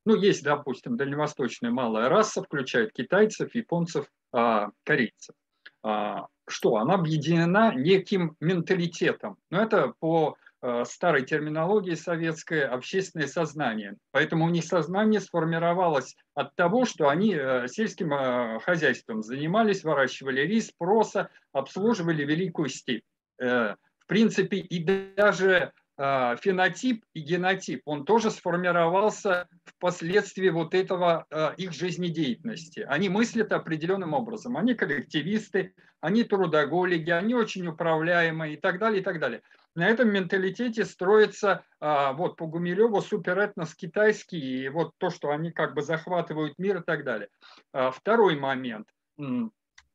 [0.05, 5.35] Ну, есть, допустим, дальневосточная малая раса, включает китайцев, японцев, а, корейцев.
[5.81, 6.75] А, что?
[6.75, 9.37] Она объединена неким менталитетом.
[9.49, 13.95] Но это по а, старой терминологии советское общественное сознание.
[14.11, 20.71] Поэтому у них сознание сформировалось от того, что они э, сельским хозяйством занимались, выращивали рис,
[20.77, 23.05] проса, обслуживали великую степь.
[24.05, 24.83] В принципе, и
[25.15, 32.81] даже а, фенотип и генотип, он тоже сформировался впоследствии вот этого а, их жизнедеятельности.
[32.81, 34.57] Они мыслят определенным образом.
[34.57, 39.41] Они коллективисты, они трудоголики, они очень управляемые и так далее, и так далее.
[39.73, 45.51] На этом менталитете строится а, вот по Гумилеву суперэтнос китайский, и вот то, что они
[45.51, 47.29] как бы захватывают мир и так далее.
[47.73, 48.87] Второй момент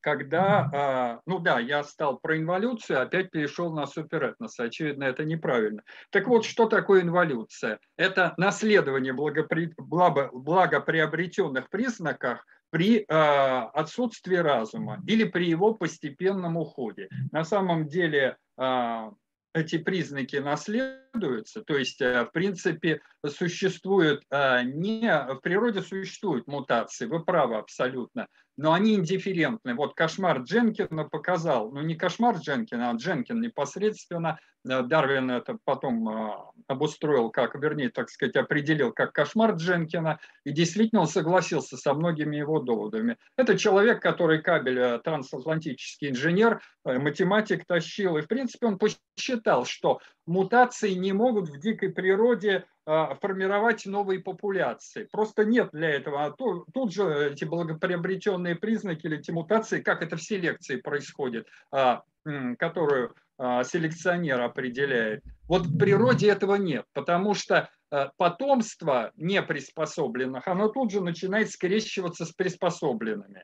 [0.00, 4.58] когда, а, ну да, я стал про инволюцию, опять перешел на суперэтнос.
[4.58, 5.82] Очевидно, это неправильно.
[6.10, 7.78] Так вот, что такое инволюция?
[7.96, 9.72] Это наследование благопри...
[9.78, 17.08] благоприобретенных признаков при э, отсутствии разума или при его постепенном уходе.
[17.32, 19.10] На самом деле э,
[19.54, 20.36] эти признаки
[21.12, 28.26] наследуются, то есть, в принципе, существуют не в природе существуют мутации, вы правы абсолютно,
[28.60, 29.74] но они индифферентны.
[29.74, 36.08] Вот кошмар Дженкина показал, ну не кошмар Дженкина, а Дженкин непосредственно, э, Дарвин это потом
[36.08, 36.32] э,
[36.66, 42.36] обустроил, как, вернее, так сказать, определил как кошмар Дженкина, и действительно он согласился со многими
[42.36, 43.16] его доводами.
[43.38, 50.00] Это человек, который кабель э, трансатлантический инженер, математик тащил, и в принципе он посчитал, что
[50.30, 55.08] мутации не могут в дикой природе а, формировать новые популяции.
[55.10, 56.24] Просто нет для этого.
[56.24, 62.04] А тут же эти благоприобретенные признаки или эти мутации, как это в селекции происходит, а,
[62.58, 65.24] которую а, селекционер определяет.
[65.48, 67.68] Вот в природе этого нет, потому что
[68.16, 73.42] потомство неприспособленных, оно тут же начинает скрещиваться с приспособленными.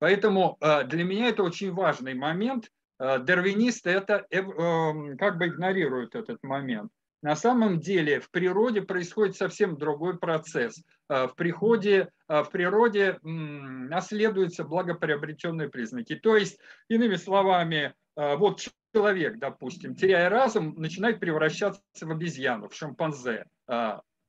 [0.00, 2.68] Поэтому для меня это очень важный момент.
[2.98, 6.90] Дарвинисты это эм, как бы игнорируют этот момент.
[7.22, 10.82] На самом деле в природе происходит совсем другой процесс.
[11.08, 16.14] А, в, приходе, а, в природе наследуются благоприобретенные признаки.
[16.14, 23.44] То есть, иными словами, вот человек, допустим, теряя разум, начинает превращаться в обезьяну, в шимпанзе.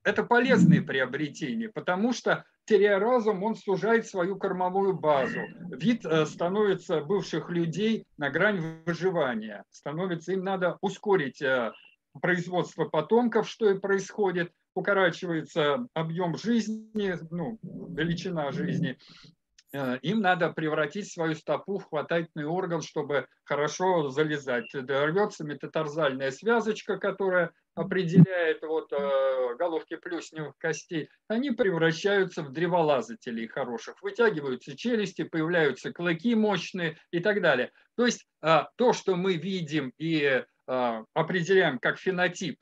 [0.08, 5.42] Это полезные приобретения, потому что, теряя разум, он сужает свою кормовую базу.
[5.70, 9.66] Вид становится бывших людей на грань выживания.
[9.70, 11.44] Становится, им надо ускорить
[12.22, 18.96] производства потомков, что и происходит, укорачивается объем жизни, ну, величина жизни, э,
[20.02, 24.74] им надо превратить свою стопу в хватательный орган, чтобы хорошо залезать.
[24.74, 34.02] Рвется метатарзальная связочка, которая определяет вот, э, головки плюсневых костей, они превращаются в древолазателей хороших.
[34.02, 37.72] Вытягиваются челюсти, появляются клыки мощные и так далее.
[37.96, 40.44] То есть э, то, что мы видим и
[41.14, 42.62] определяем как фенотип,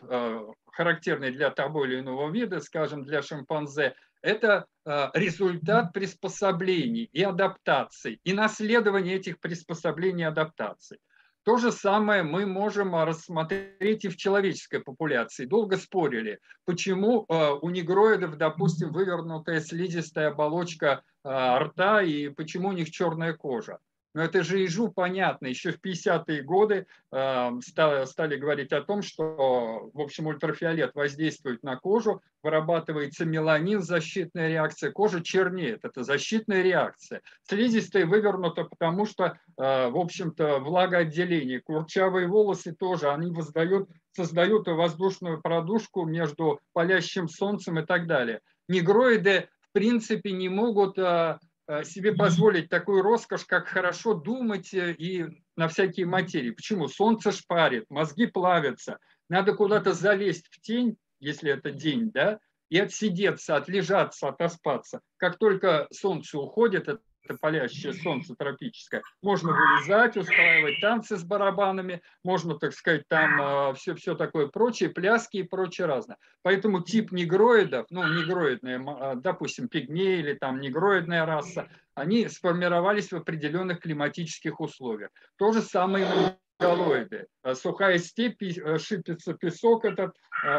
[0.71, 8.19] характерный для того или иного вида, скажем, для шимпанзе, это э, результат приспособлений и адаптаций,
[8.23, 10.99] и наследования этих приспособлений и адаптаций.
[11.43, 15.45] То же самое мы можем рассмотреть и в человеческой популяции.
[15.45, 22.73] Долго спорили, почему э, у негроидов, допустим, вывернутая слизистая оболочка э, рта и почему у
[22.73, 23.77] них черная кожа.
[24.15, 25.47] Но это же ежу понятно.
[25.47, 31.75] Еще в 50-е годы э, стали, говорить о том, что, в общем, ультрафиолет воздействует на
[31.75, 35.83] кожу, вырабатывается меланин, защитная реакция, кожа чернеет.
[35.83, 37.21] Это защитная реакция.
[37.43, 41.59] Слизистая вывернута, потому что, э, в общем-то, влагоотделение.
[41.59, 48.39] Курчавые волосы тоже, они воздают, создают воздушную продушку между палящим солнцем и так далее.
[48.69, 51.37] Негроиды, в принципе, не могут Э,
[51.83, 55.25] себе позволить такую роскошь, как хорошо думать э, и
[55.55, 56.51] на всякие материи.
[56.51, 56.87] Почему?
[56.87, 58.99] Солнце шпарит, мозги плавятся,
[59.29, 65.01] надо куда-то залезть в тень, если это день, да, и отсидеться, отлежаться, отоспаться.
[65.17, 66.87] Как только солнце уходит,
[67.25, 73.73] это палящее солнце тропическое, можно вылезать, устраивать танцы с барабанами, можно, так сказать, там э,
[73.75, 76.17] все, все такое прочее, пляски и прочее разное.
[76.43, 83.17] Поэтому тип негроидов, ну, негроидные, э, допустим, пигмеи или там негроидная раса, они сформировались в
[83.17, 85.09] определенных климатических условиях.
[85.37, 87.27] То же самое и монголоиды.
[87.43, 88.41] Э, сухая степь,
[88.77, 90.15] шипится песок этот,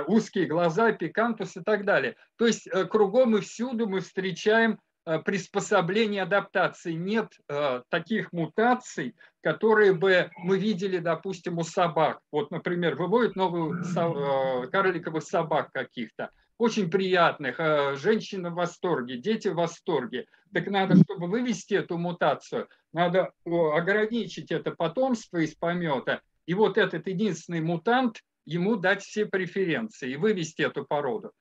[0.06, 2.16] узкие глаза, пикантус и так далее.
[2.36, 9.92] То есть кругом и всюду мы встречаем Э, приспособления адаптации, нет э, таких мутаций, которые
[9.92, 12.18] бы мы видели, допустим, у собак.
[12.32, 19.46] Вот, например, выводят новую э, карликовых собак каких-то, очень приятных, э, женщины в восторге, дети
[19.46, 20.26] в восторге.
[20.52, 27.06] Так надо, чтобы вывести эту мутацию, надо ограничить это потомство из помета, и вот этот
[27.06, 31.32] единственный мутант, ему дать все преференции и вывести эту породу.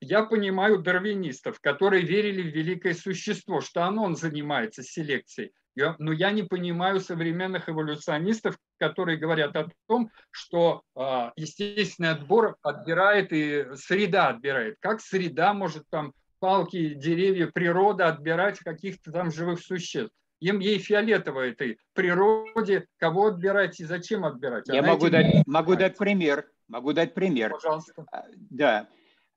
[0.00, 5.52] Я понимаю дарвинистов, которые верили в великое существо, что оно занимается селекцией.
[5.98, 13.32] Но я не понимаю современных эволюционистов, которые говорят о том, что а, естественный отбор отбирает
[13.32, 14.76] и среда отбирает.
[14.80, 20.12] Как среда может там палки, деревья, природа отбирать каких-то там живых существ?
[20.40, 24.68] Им ей фиолетово этой природе, кого отбирать и зачем отбирать.
[24.68, 26.48] Я могу дать, могу дать пример.
[26.68, 27.50] Могу дать пример.
[27.50, 28.04] Пожалуйста.
[28.12, 28.88] А, да.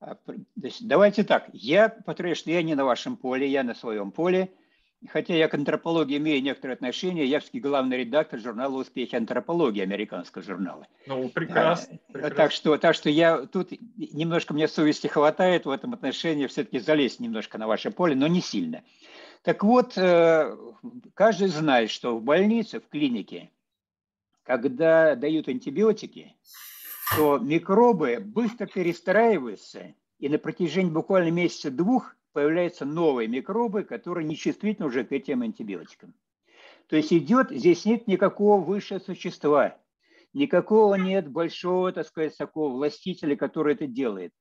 [0.01, 0.17] А,
[0.81, 4.51] давайте так, я повторяю, что я не на вашем поле, я на своем поле.
[5.09, 10.43] Хотя я к антропологии имею некоторые отношения, я все главный редактор журнала «Успехи антропологии», американского
[10.43, 10.87] журнала.
[11.07, 11.95] Ну, прекрасно.
[11.95, 12.35] А, прекрасно.
[12.35, 17.19] Так, что, так что я тут немножко мне совести хватает в этом отношении все-таки залезть
[17.19, 18.83] немножко на ваше поле, но не сильно.
[19.41, 20.55] Так вот, э,
[21.15, 23.49] каждый знает, что в больнице, в клинике,
[24.43, 26.35] когда дают антибиотики,
[27.11, 34.87] что микробы быстро перестраиваются, и на протяжении буквально месяца-двух появляются новые микробы, которые не чувствительны
[34.87, 36.13] уже к этим антибиотикам.
[36.87, 39.77] То есть идет, здесь нет никакого высшего существа,
[40.33, 44.33] никакого нет большого, так сказать, такого властителя, который это делает.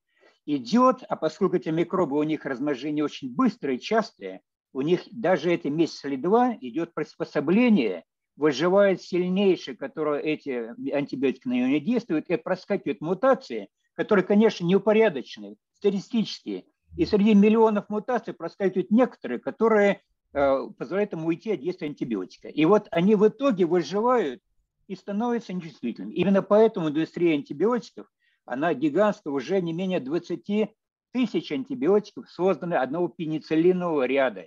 [0.46, 5.52] Идет, а поскольку эти микробы, у них размножение очень быстрое и частое, у них даже
[5.52, 8.04] это месяц или два идет приспособление
[8.40, 15.56] выживает сильнейший, который эти антибиотики на него не действуют, и проскакивают мутации, которые, конечно, неупорядоченные,
[15.74, 16.64] статистические.
[16.96, 20.00] И среди миллионов мутаций проскакивают некоторые, которые
[20.32, 22.48] э, позволяют ему уйти от действия антибиотика.
[22.48, 24.40] И вот они в итоге выживают
[24.88, 26.14] и становятся нечувствительными.
[26.14, 28.06] Именно поэтому индустрия антибиотиков,
[28.46, 30.70] она гигантская, уже не менее 20
[31.12, 34.46] тысяч антибиотиков созданы одного пенициллинового ряда.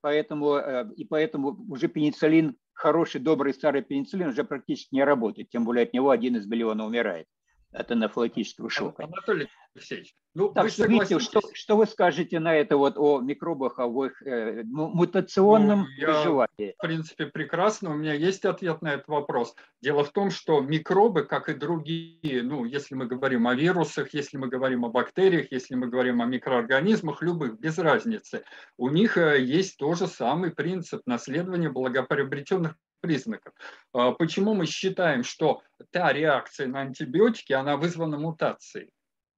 [0.00, 5.64] Поэтому, э, и поэтому уже пенициллин хороший, добрый старый пенициллин уже практически не работает, тем
[5.64, 7.26] более от него один из миллиона умирает
[7.72, 9.04] от анафилактического шока.
[9.04, 13.78] Анатолий Алексеевич, ну, так, что, видите, что, что вы скажете на это вот о микробах,
[13.78, 16.74] о их э, мутационном ну, выживании?
[16.78, 17.90] В принципе, прекрасно.
[17.90, 19.54] У меня есть ответ на этот вопрос.
[19.82, 24.36] Дело в том, что микробы, как и другие, ну, если мы говорим о вирусах, если
[24.36, 28.44] мы говорим о бактериях, если мы говорим о микроорганизмах, любых, без разницы,
[28.76, 33.54] у них э, есть тот же самый принцип наследования благоприобретенных признаков.
[33.92, 38.90] А почему мы считаем, что та реакция на антибиотики, она вызвана мутацией?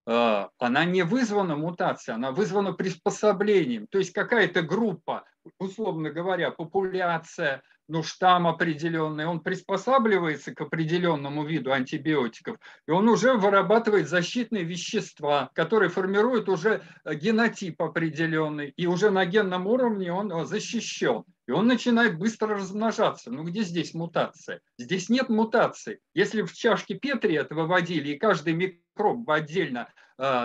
[0.07, 3.87] А, она не вызвана мутацией, она вызвана приспособлением.
[3.87, 5.25] То есть какая-то группа,
[5.59, 13.35] условно говоря, популяция, ну, штамм определенный, он приспосабливается к определенному виду антибиотиков, и он уже
[13.35, 21.25] вырабатывает защитные вещества, которые формируют уже генотип определенный, и уже на генном уровне он защищен.
[21.49, 23.33] и он начинает быстро размножаться.
[23.33, 24.61] Ну где здесь мутация?
[24.79, 25.99] Здесь нет мутации.
[26.15, 29.89] Если в чашке Петри это выводили, и каждый микроб отдельно,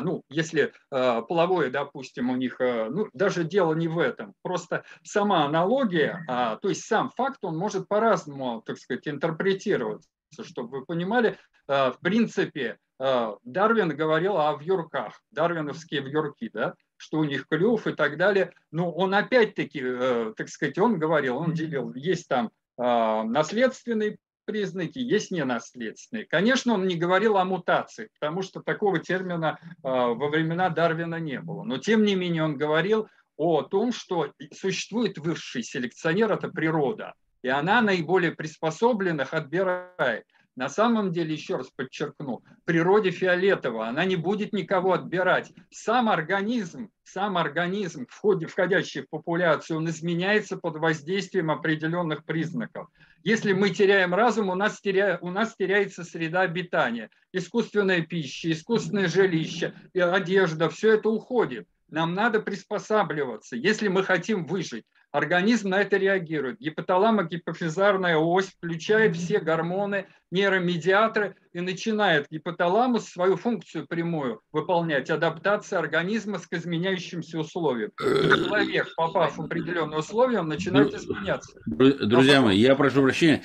[0.01, 4.85] ну, если а, половое, допустим, у них, а, ну, даже дело не в этом, просто
[5.03, 10.09] сама аналогия, то есть сам факт, он может по-разному, так сказать, интерпретироваться,
[10.41, 17.47] чтобы вы понимали, в принципе, Дарвин говорил о вьюрках, дарвиновские вьюрки, да, что у них
[17.47, 18.53] клюв и так далее.
[18.71, 24.99] Но он опять-таки, э, так сказать, он говорил, он делил, есть там а, наследственные признаки,
[24.99, 26.25] есть ненаследственные.
[26.25, 31.39] Конечно, он не говорил о мутации, потому что такого термина а, во времена Дарвина не
[31.39, 31.63] было.
[31.63, 37.49] Но тем не менее он говорил о том, что существует высший селекционер, это природа, и
[37.49, 40.25] она наиболее приспособленных отбирает.
[40.55, 45.51] На самом деле, еще раз подчеркну, природе фиолетово, она не будет никого отбирать.
[45.69, 52.87] Сам организм, сам организм, входящий в популяцию, он изменяется под воздействием определенных признаков.
[53.23, 55.19] Если мы теряем разум, у нас, теря...
[55.21, 57.09] у нас теряется среда обитания.
[57.33, 61.67] Искусственная пища, искусственное жилище, одежда, все это уходит.
[61.89, 64.85] Нам надо приспосабливаться, если мы хотим выжить.
[65.11, 66.59] Организм на это реагирует.
[66.59, 76.39] Гипоталамо-гипофизарная ось включает все гормоны, нейромедиаторы и начинает гипоталамус свою функцию прямую выполнять, адаптация организма
[76.39, 77.91] к изменяющимся условиям.
[77.97, 81.57] Человек, попав в определенные условия, он начинает изменяться.
[81.65, 83.41] Друзья мои, я прошу прощения,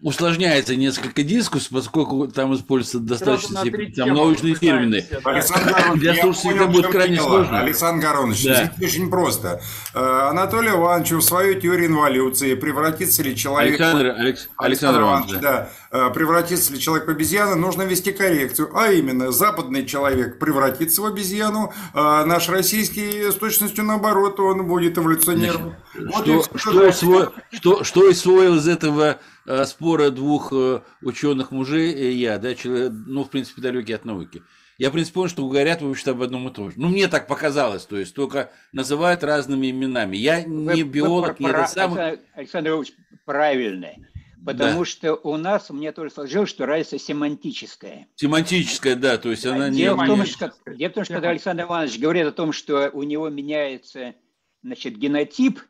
[0.00, 3.62] усложняется несколько дискус, поскольку там используются достаточно
[3.94, 5.04] там научные термины.
[5.24, 7.60] Александр Для слушателей это будет крайне сложно.
[7.60, 8.72] Александр Гаронович, да.
[8.74, 9.60] здесь очень просто.
[9.94, 13.78] Э, Анатолий Иванович в свою теорию инволюции превратится ли человек...
[13.78, 14.48] Александр, Алекс...
[14.56, 15.40] Александр Иванович, да.
[15.40, 15.70] да.
[15.90, 18.70] Э, превратится ли человек в обезьяну, нужно вести коррекцию.
[18.76, 24.98] А именно, западный человек превратится в обезьяну, а наш российский с точностью наоборот, он будет
[24.98, 25.74] эволюционировать.
[25.94, 32.12] Вот что, что, что, что усвоил из этого э, спора двух э, ученых мужей и
[32.12, 34.42] я, да, человек, ну, в принципе, далекий от науки.
[34.78, 36.76] Я, в принципе, понял, что говорят, в общем-то, об одном и том же.
[36.78, 40.16] Ну, мне так показалось, то есть, только называют разными именами.
[40.16, 42.20] Я не вы, биолог, вы, не это самый...
[42.34, 42.92] Александр Ильич,
[43.24, 44.06] правильный.
[44.44, 44.84] Потому да.
[44.84, 48.06] что у нас, мне тоже сложилось, что разница семантическая.
[48.14, 50.04] Семантическая, да, то есть она дело не...
[50.04, 53.02] В том, что, дело в том, что когда Александр Иванович говорит о том, что у
[53.02, 54.14] него меняется
[54.62, 55.60] значит, генотип,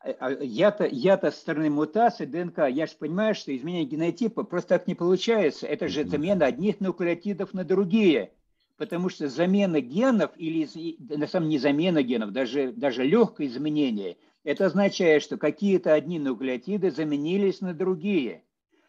[0.00, 4.70] а, а я-то, я-то с стороны мутации ДНК, я же понимаю, что изменение генотипа просто
[4.70, 5.66] так не получается.
[5.66, 8.32] Это же замена одних нуклеотидов на другие.
[8.76, 14.18] Потому что замена генов, или на самом деле не замена генов, даже, даже легкое изменение–
[14.46, 18.44] это означает, что какие-то одни нуклеотиды заменились на другие.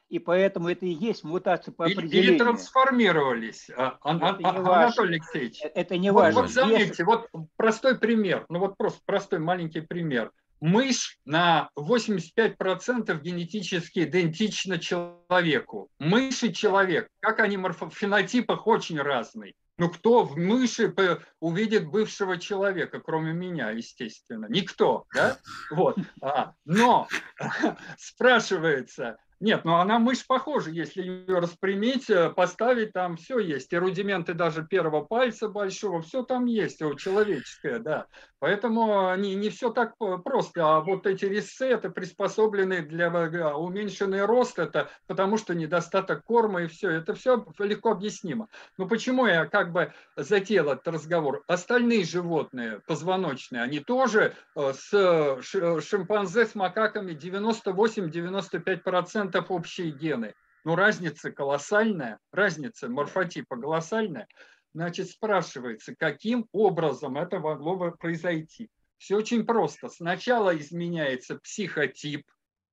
[0.07, 2.33] И поэтому это и есть мутация по определению.
[2.33, 5.61] Или трансформировались, а, а, а, Анатолий Алексеевич.
[5.73, 6.41] Это не важно.
[6.41, 7.27] Вот, вот заметьте, вот
[7.57, 10.31] простой пример, ну вот просто простой маленький пример.
[10.61, 15.89] Мышь на 85% генетически идентична человеку.
[15.97, 19.55] Мышь и человек, как они в фенотипах очень разные.
[19.79, 20.93] Ну, кто в мыши
[21.39, 24.47] увидит бывшего человека, кроме меня, естественно?
[24.49, 25.37] Никто, да?
[25.69, 25.97] Вот.
[26.21, 27.07] А, но
[27.97, 33.71] спрашивается, нет, ну она мышь похожа, если ее распрямить, э, поставить, там все есть.
[33.71, 38.07] И рудименты даже первого пальца большого, все там есть, человеческое, да.
[38.39, 40.77] Поэтому не, не все так просто.
[40.77, 43.09] А вот эти резцы, это приспособленные для
[43.55, 46.89] уменьшенный рост, это потому что недостаток корма и все.
[46.89, 48.47] Это все легко объяснимо.
[48.77, 51.43] Но почему я как бы затеял этот разговор?
[51.47, 55.41] Остальные животные, позвоночные, они тоже э, с
[55.81, 60.33] шимпанзе, с макаками 98-95% процентов общие гены.
[60.63, 64.27] Ну, разница колоссальная, разница морфотипа колоссальная.
[64.73, 68.69] Значит, спрашивается, каким образом это могло бы произойти?
[68.97, 69.89] Все очень просто.
[69.89, 72.23] Сначала изменяется психотип,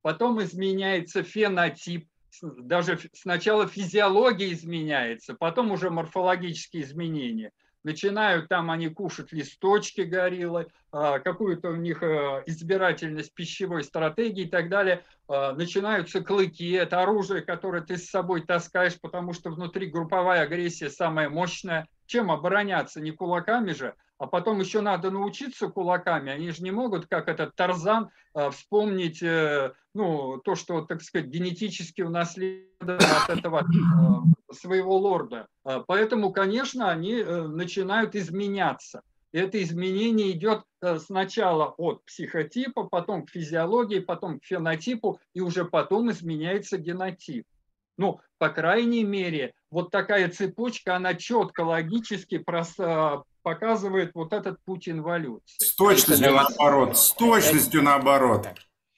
[0.03, 2.09] потом изменяется фенотип,
[2.43, 7.51] даже сначала физиология изменяется, потом уже морфологические изменения–
[7.85, 14.49] начинают там они кушать листочки гориллы, а, какую-то у них э, избирательность пищевой стратегии и
[14.49, 15.05] так далее.
[15.29, 20.91] А, начинаются клыки, это оружие, которое ты с собой таскаешь, потому что внутри групповая агрессия
[20.91, 21.87] самая мощная.
[22.07, 23.01] Чем обороняться?
[23.01, 26.33] Не кулаками же, а потом еще надо научиться кулаками.
[26.33, 31.29] Они же не могут, как этот Тарзан, а, вспомнить э, ну, то, что, так сказать,
[31.29, 33.67] генетически унаследовано от этого
[34.53, 35.49] своего лорда.
[35.63, 39.03] Поэтому, конечно, они э, начинают изменяться.
[39.35, 45.65] Это изменение идет э, сначала от психотипа, потом к физиологии, потом к фенотипу, и уже
[45.65, 47.45] потом изменяется генотип.
[47.97, 52.39] Ну, по крайней мере, вот такая цепочка, она четко, логически
[53.45, 55.57] показывает вот этот путь инволюции.
[55.59, 58.49] С точностью наоборот, с точностью наоборот.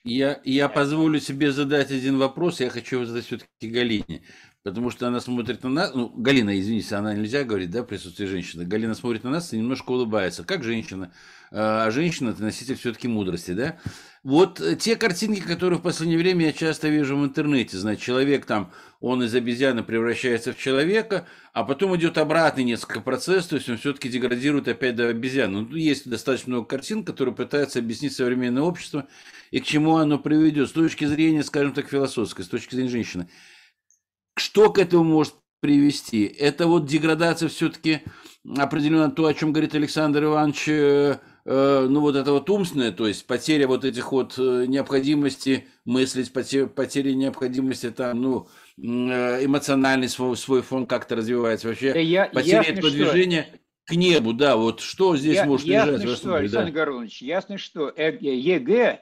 [0.05, 4.22] Я, я позволю себе задать один вопрос, я хочу задать все-таки Галине,
[4.67, 8.27] потому что она смотрит на нас, ну, Галина, извините, она нельзя говорить, да, в присутствии
[8.27, 11.12] женщины, Галина смотрит на нас и немножко улыбается, как женщина,
[11.53, 13.79] а женщина– это носитель все-таки мудрости, да?
[14.25, 18.73] Вот те картинки, которые в последнее время я часто вижу в интернете, значит, человек там,
[19.01, 23.79] он из обезьяны превращается в человека, а потом идет обратный несколько процессов, то есть он
[23.79, 25.61] все-таки деградирует опять до обезьяны.
[25.61, 29.07] Ну, есть достаточно много картин, которые пытаются объяснить современное общество
[29.53, 33.29] и к чему оно приведет с точки зрения, скажем так, философской, с точки зрения женщины.
[34.37, 36.24] Что к этому может привести?
[36.24, 38.03] Это вот деградация все-таки
[38.57, 43.09] определенно то, о чем говорит Александр Иванович, э, э, ну вот это вот умственное, то
[43.09, 50.37] есть потеря вот этих вот э, необходимости мыслить, потеря, потеря необходимости там, ну, эмоциональный свой,
[50.37, 52.97] свой фон как-то развивается вообще, да я, потеря этого что...
[52.97, 53.49] движения
[53.84, 56.05] к небу, да, вот что здесь я, может ясно, лежать?
[56.05, 56.78] Ясно что, Александр да?
[56.78, 59.01] Горлович, ясно что ЕГЭ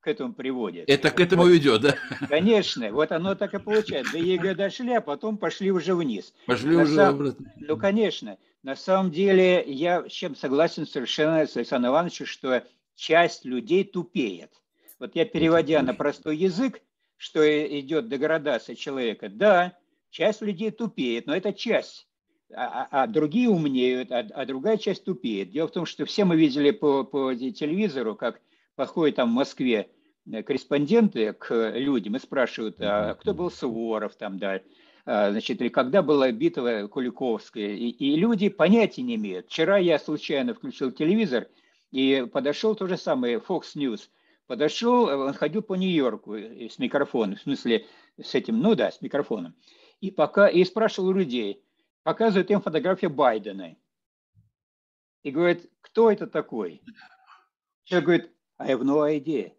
[0.00, 0.88] к этому приводит.
[0.88, 1.96] Это к этому ведет, да?
[2.28, 4.12] Конечно, вот оно так и получается.
[4.12, 6.32] До ЕГЭ дошли, а потом пошли уже вниз.
[6.46, 7.14] Пошли на уже сам...
[7.14, 7.52] обратно.
[7.56, 8.38] Ну, конечно.
[8.62, 12.62] На самом деле, я с чем согласен совершенно с Александром Ивановичем, что
[12.94, 14.52] часть людей тупеет.
[14.98, 16.80] Вот я, переводя на простой язык,
[17.16, 17.40] что
[17.80, 19.76] идет деградация человека, да,
[20.10, 22.06] часть людей тупеет, но это часть.
[22.52, 25.50] А, а, а другие умнеют, а, а другая часть тупеет.
[25.50, 28.40] Дело в том, что все мы видели по, по телевизору, как
[28.80, 29.90] подходят там в Москве
[30.32, 34.62] э, корреспонденты к людям и спрашивают, а кто был Суворов там, да,
[35.04, 37.74] а, значит, или когда была битва Куликовская.
[37.74, 39.48] И, и люди понятия не имеют.
[39.48, 41.48] Вчера я случайно включил телевизор
[41.90, 44.08] и подошел то же самое, Fox News.
[44.46, 47.86] Подошел, он ходил по Нью-Йорку э, с микрофоном, в смысле
[48.18, 49.54] с этим, ну да, с микрофоном.
[50.00, 51.62] И, пока, и спрашивал у людей,
[52.02, 53.76] показывает им фотографию Байдена.
[55.22, 56.80] И говорит, кто это такой?
[57.84, 59.52] Человек говорит, I have no idea.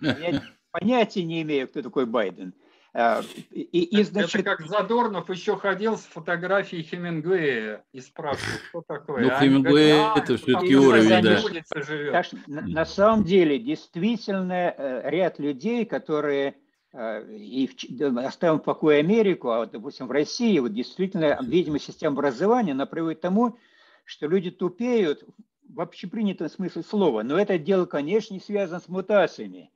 [0.00, 2.54] Я понятия не имею, кто такой Байден.
[2.94, 4.36] А, и, и, значит...
[4.36, 9.22] Это как Задорнов еще ходил с фотографией Хемингуэя и спрашивал, кто такой.
[9.22, 12.12] Ну, а Хемингуэй а, это все-таки уровень, да.
[12.12, 16.56] Так, на, на самом деле, действительно, э, ряд людей, которые
[16.92, 17.70] э, и
[18.16, 22.86] оставим в покое Америку, а вот, допустим, в России, вот действительно, видимо, система образования, она
[22.86, 23.58] приводит к тому,
[24.04, 25.24] что люди тупеют
[25.68, 29.70] в общепринятом смысле слова, но это дело, конечно, не связано с мутациями.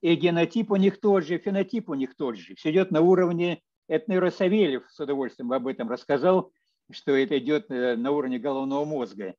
[0.00, 2.54] И генотип у них тот же, фенотип у них тот же.
[2.56, 6.52] Все идет на уровне, это, наверное, Савельев с удовольствием об этом рассказал,
[6.90, 9.34] что это идет э, на уровне головного мозга.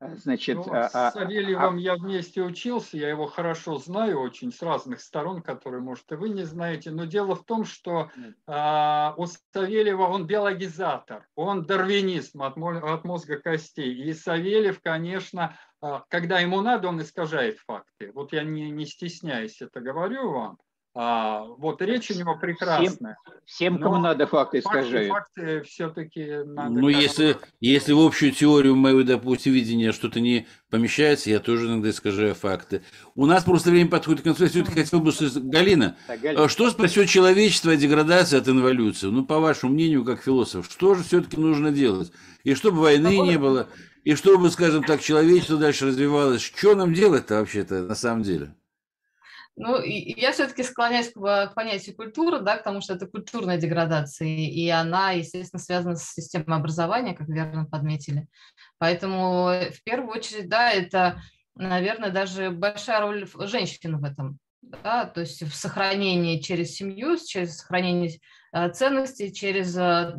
[0.00, 4.20] А, значит, ну, а, а, с Савельевым а, я вместе учился, я его хорошо знаю
[4.20, 6.90] очень с разных сторон, которые, может, и вы не знаете.
[6.90, 8.10] Но дело в том, что
[8.46, 13.94] а, у Савельева он биологизатор, он дарвинист от, от мозга костей.
[13.94, 18.10] И Савельев, конечно, а, когда ему надо, он искажает факты.
[18.12, 20.58] Вот я не, не стесняюсь это говорю вам.
[20.96, 23.16] А, вот речь у него прекрасная.
[23.44, 25.08] Всем, всем кому надо факты, скажи.
[25.08, 26.70] Факты все-таки надо.
[26.70, 31.90] Ну, если, если в общую теорию моего, допустим, видения что-то не помещается, я тоже иногда
[31.90, 32.82] искажаю факты.
[33.16, 34.44] У нас просто время подходит к концу.
[34.44, 39.08] Я все-таки хотел бы Галина, так, Галина, что спасет человечество от деградации, от инволюции?
[39.08, 42.12] Ну, по вашему мнению, как философ, что же все-таки нужно делать?
[42.44, 43.68] И чтобы войны не было,
[44.04, 46.42] и чтобы, скажем так, человечество дальше развивалось.
[46.42, 48.54] Что нам делать-то вообще-то на самом деле?
[49.56, 54.68] Ну, я все-таки склоняюсь к, к понятию культуры, да, потому что это культурная деградация, и
[54.68, 58.26] она, естественно, связана с системой образования, как верно подметили.
[58.78, 61.22] Поэтому в первую очередь, да, это,
[61.54, 64.38] наверное, даже большая роль женщин в этом,
[64.82, 68.18] да, то есть в сохранении через семью, через сохранение
[68.52, 70.16] э, ценностей, через э,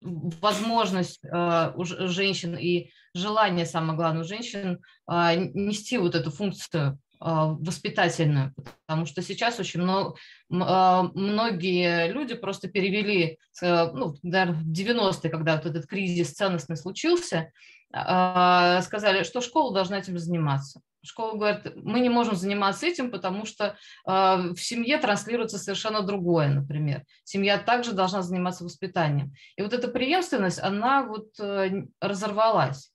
[0.00, 8.52] возможность э, у женщин и желание, самое главное, у женщин нести вот эту функцию воспитательную,
[8.86, 10.16] потому что сейчас очень много,
[10.50, 16.76] а, многие люди просто перевели, э, ну, наверное, в 90-е, когда вот этот кризис ценностный
[16.76, 17.52] случился,
[17.92, 20.80] а, сказали, что школа должна этим заниматься.
[21.04, 27.02] Школа говорит, мы не можем заниматься этим, потому что в семье транслируется совершенно другое, например.
[27.24, 29.34] Семья также должна заниматься воспитанием.
[29.56, 32.91] И вот эта преемственность, она вот э, разорвалась.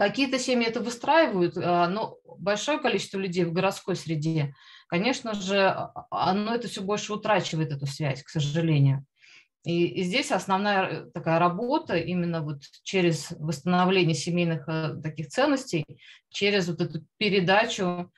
[0.00, 4.54] Какие-то семьи это выстраивают, а, но большое количество людей в городской среде,
[4.86, 9.04] конечно же, а, оно это все больше утрачивает, эту связь, к сожалению.
[9.62, 15.84] И, и здесь основная э, такая работа именно вот через восстановление семейных э, таких ценностей,
[16.30, 18.10] через вот эту передачу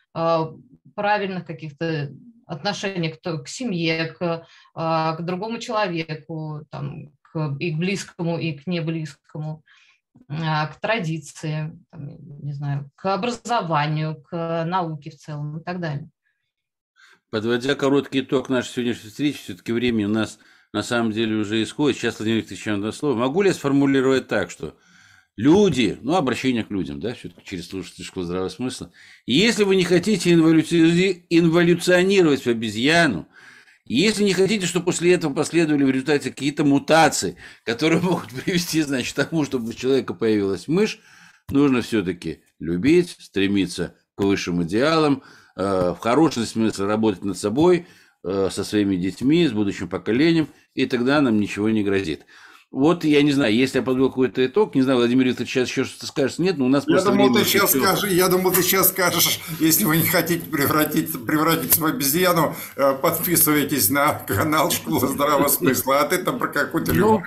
[0.94, 2.12] правильных каких-то
[2.46, 8.68] отношений к, к семье, к, к другому человеку, там, к, и к близкому, и к
[8.68, 9.64] неблизкому.
[9.64, 9.81] а,
[10.28, 12.08] к традиции, там,
[12.42, 16.08] не знаю, к образованию, к науке в целом и так далее.
[17.30, 20.38] Подводя короткий итог нашей сегодняшней встречи, все-таки время у нас
[20.72, 21.98] на самом деле уже исходит.
[21.98, 23.16] Сейчас, Владимир Викторович, одно слово.
[23.16, 24.76] Могу ли я сформулировать так, что
[25.36, 28.92] люди, ну, обращение к людям, да, все-таки через слушательскую школу здравого смысла.
[29.26, 33.28] Если вы не хотите инволюционировать в обезьяну,
[33.84, 39.12] если не хотите, чтобы после этого последовали в результате какие-то мутации, которые могут привести, значит,
[39.12, 41.00] к тому, чтобы у человека появилась мышь,
[41.50, 45.22] нужно все-таки любить, стремиться к высшим идеалам,
[45.56, 47.86] э, в хорошем смысле работать над собой,
[48.24, 52.24] э, со своими детьми, с будущим поколением, и тогда нам ничего не грозит.
[52.72, 55.84] Вот, я не знаю, если я подвел какой-то итог, не знаю, Владимир Викторович сейчас еще
[55.84, 58.88] что-то скажешь, нет, но у нас я думал, ты сейчас скажешь, Я думал, ты сейчас
[58.88, 65.48] скажешь, если вы не хотите превратить, превратиться в обезьяну, э, подписывайтесь на канал «Школа здравого
[65.48, 67.22] смысла», а ты там про какую-то ну,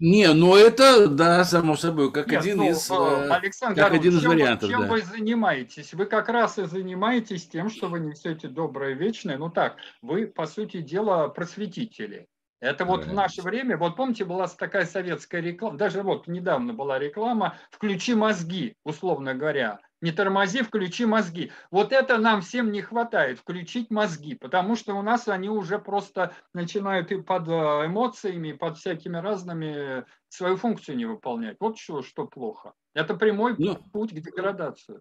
[0.00, 4.16] не, ну это, да, само собой, как Нет, один ну, из, э, Александр, как один
[4.16, 4.70] из чем, вариантов.
[4.70, 4.86] Чем да.
[4.86, 5.92] вы занимаетесь?
[5.92, 9.36] Вы как раз и занимаетесь тем, что вы несете доброе вечное.
[9.36, 12.28] Ну так, вы, по сути дела, просветители.
[12.60, 16.98] Это вот в наше время, вот помните, была такая советская реклама, даже вот недавно была
[16.98, 19.80] реклама «Включи мозги», условно говоря.
[20.02, 21.52] Не тормози, включи мозги.
[21.70, 26.34] Вот это нам всем не хватает, включить мозги, потому что у нас они уже просто
[26.54, 27.52] начинают и под э,
[27.86, 31.58] эмоциями, под всякими разными свою функцию не выполнять.
[31.60, 32.72] Вот что, что плохо.
[32.94, 35.00] Это прямой ну, путь к деградации.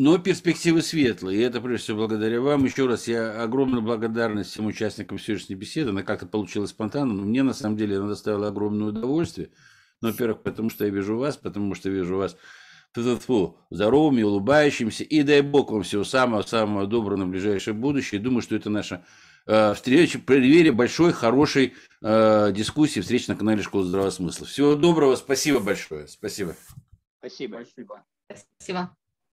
[0.00, 2.64] Но перспективы светлые, и это прежде всего благодаря вам.
[2.64, 5.90] Еще раз я огромную благодарность всем участникам сегодняшней беседы.
[5.90, 9.50] Она как-то получилась спонтанно, но мне на самом деле она доставила огромное удовольствие.
[10.00, 12.38] Ну, во-первых, потому что я вижу вас, потому что вижу вас
[12.94, 15.04] Фу, здоровыми, улыбающимися.
[15.04, 18.22] И дай бог вам всего самого-самого доброго на ближайшее будущее.
[18.22, 19.04] Думаю, что это наша
[19.46, 24.46] э, встреча в преддверии большой, хорошей э, дискуссии, встреч на канале Школа Здравого Смысла.
[24.46, 26.08] Всего доброго, спасибо большое.
[26.08, 26.56] Спасибо.
[27.18, 27.62] Спасибо.
[27.66, 28.02] Спасибо.
[28.56, 28.96] Спасибо.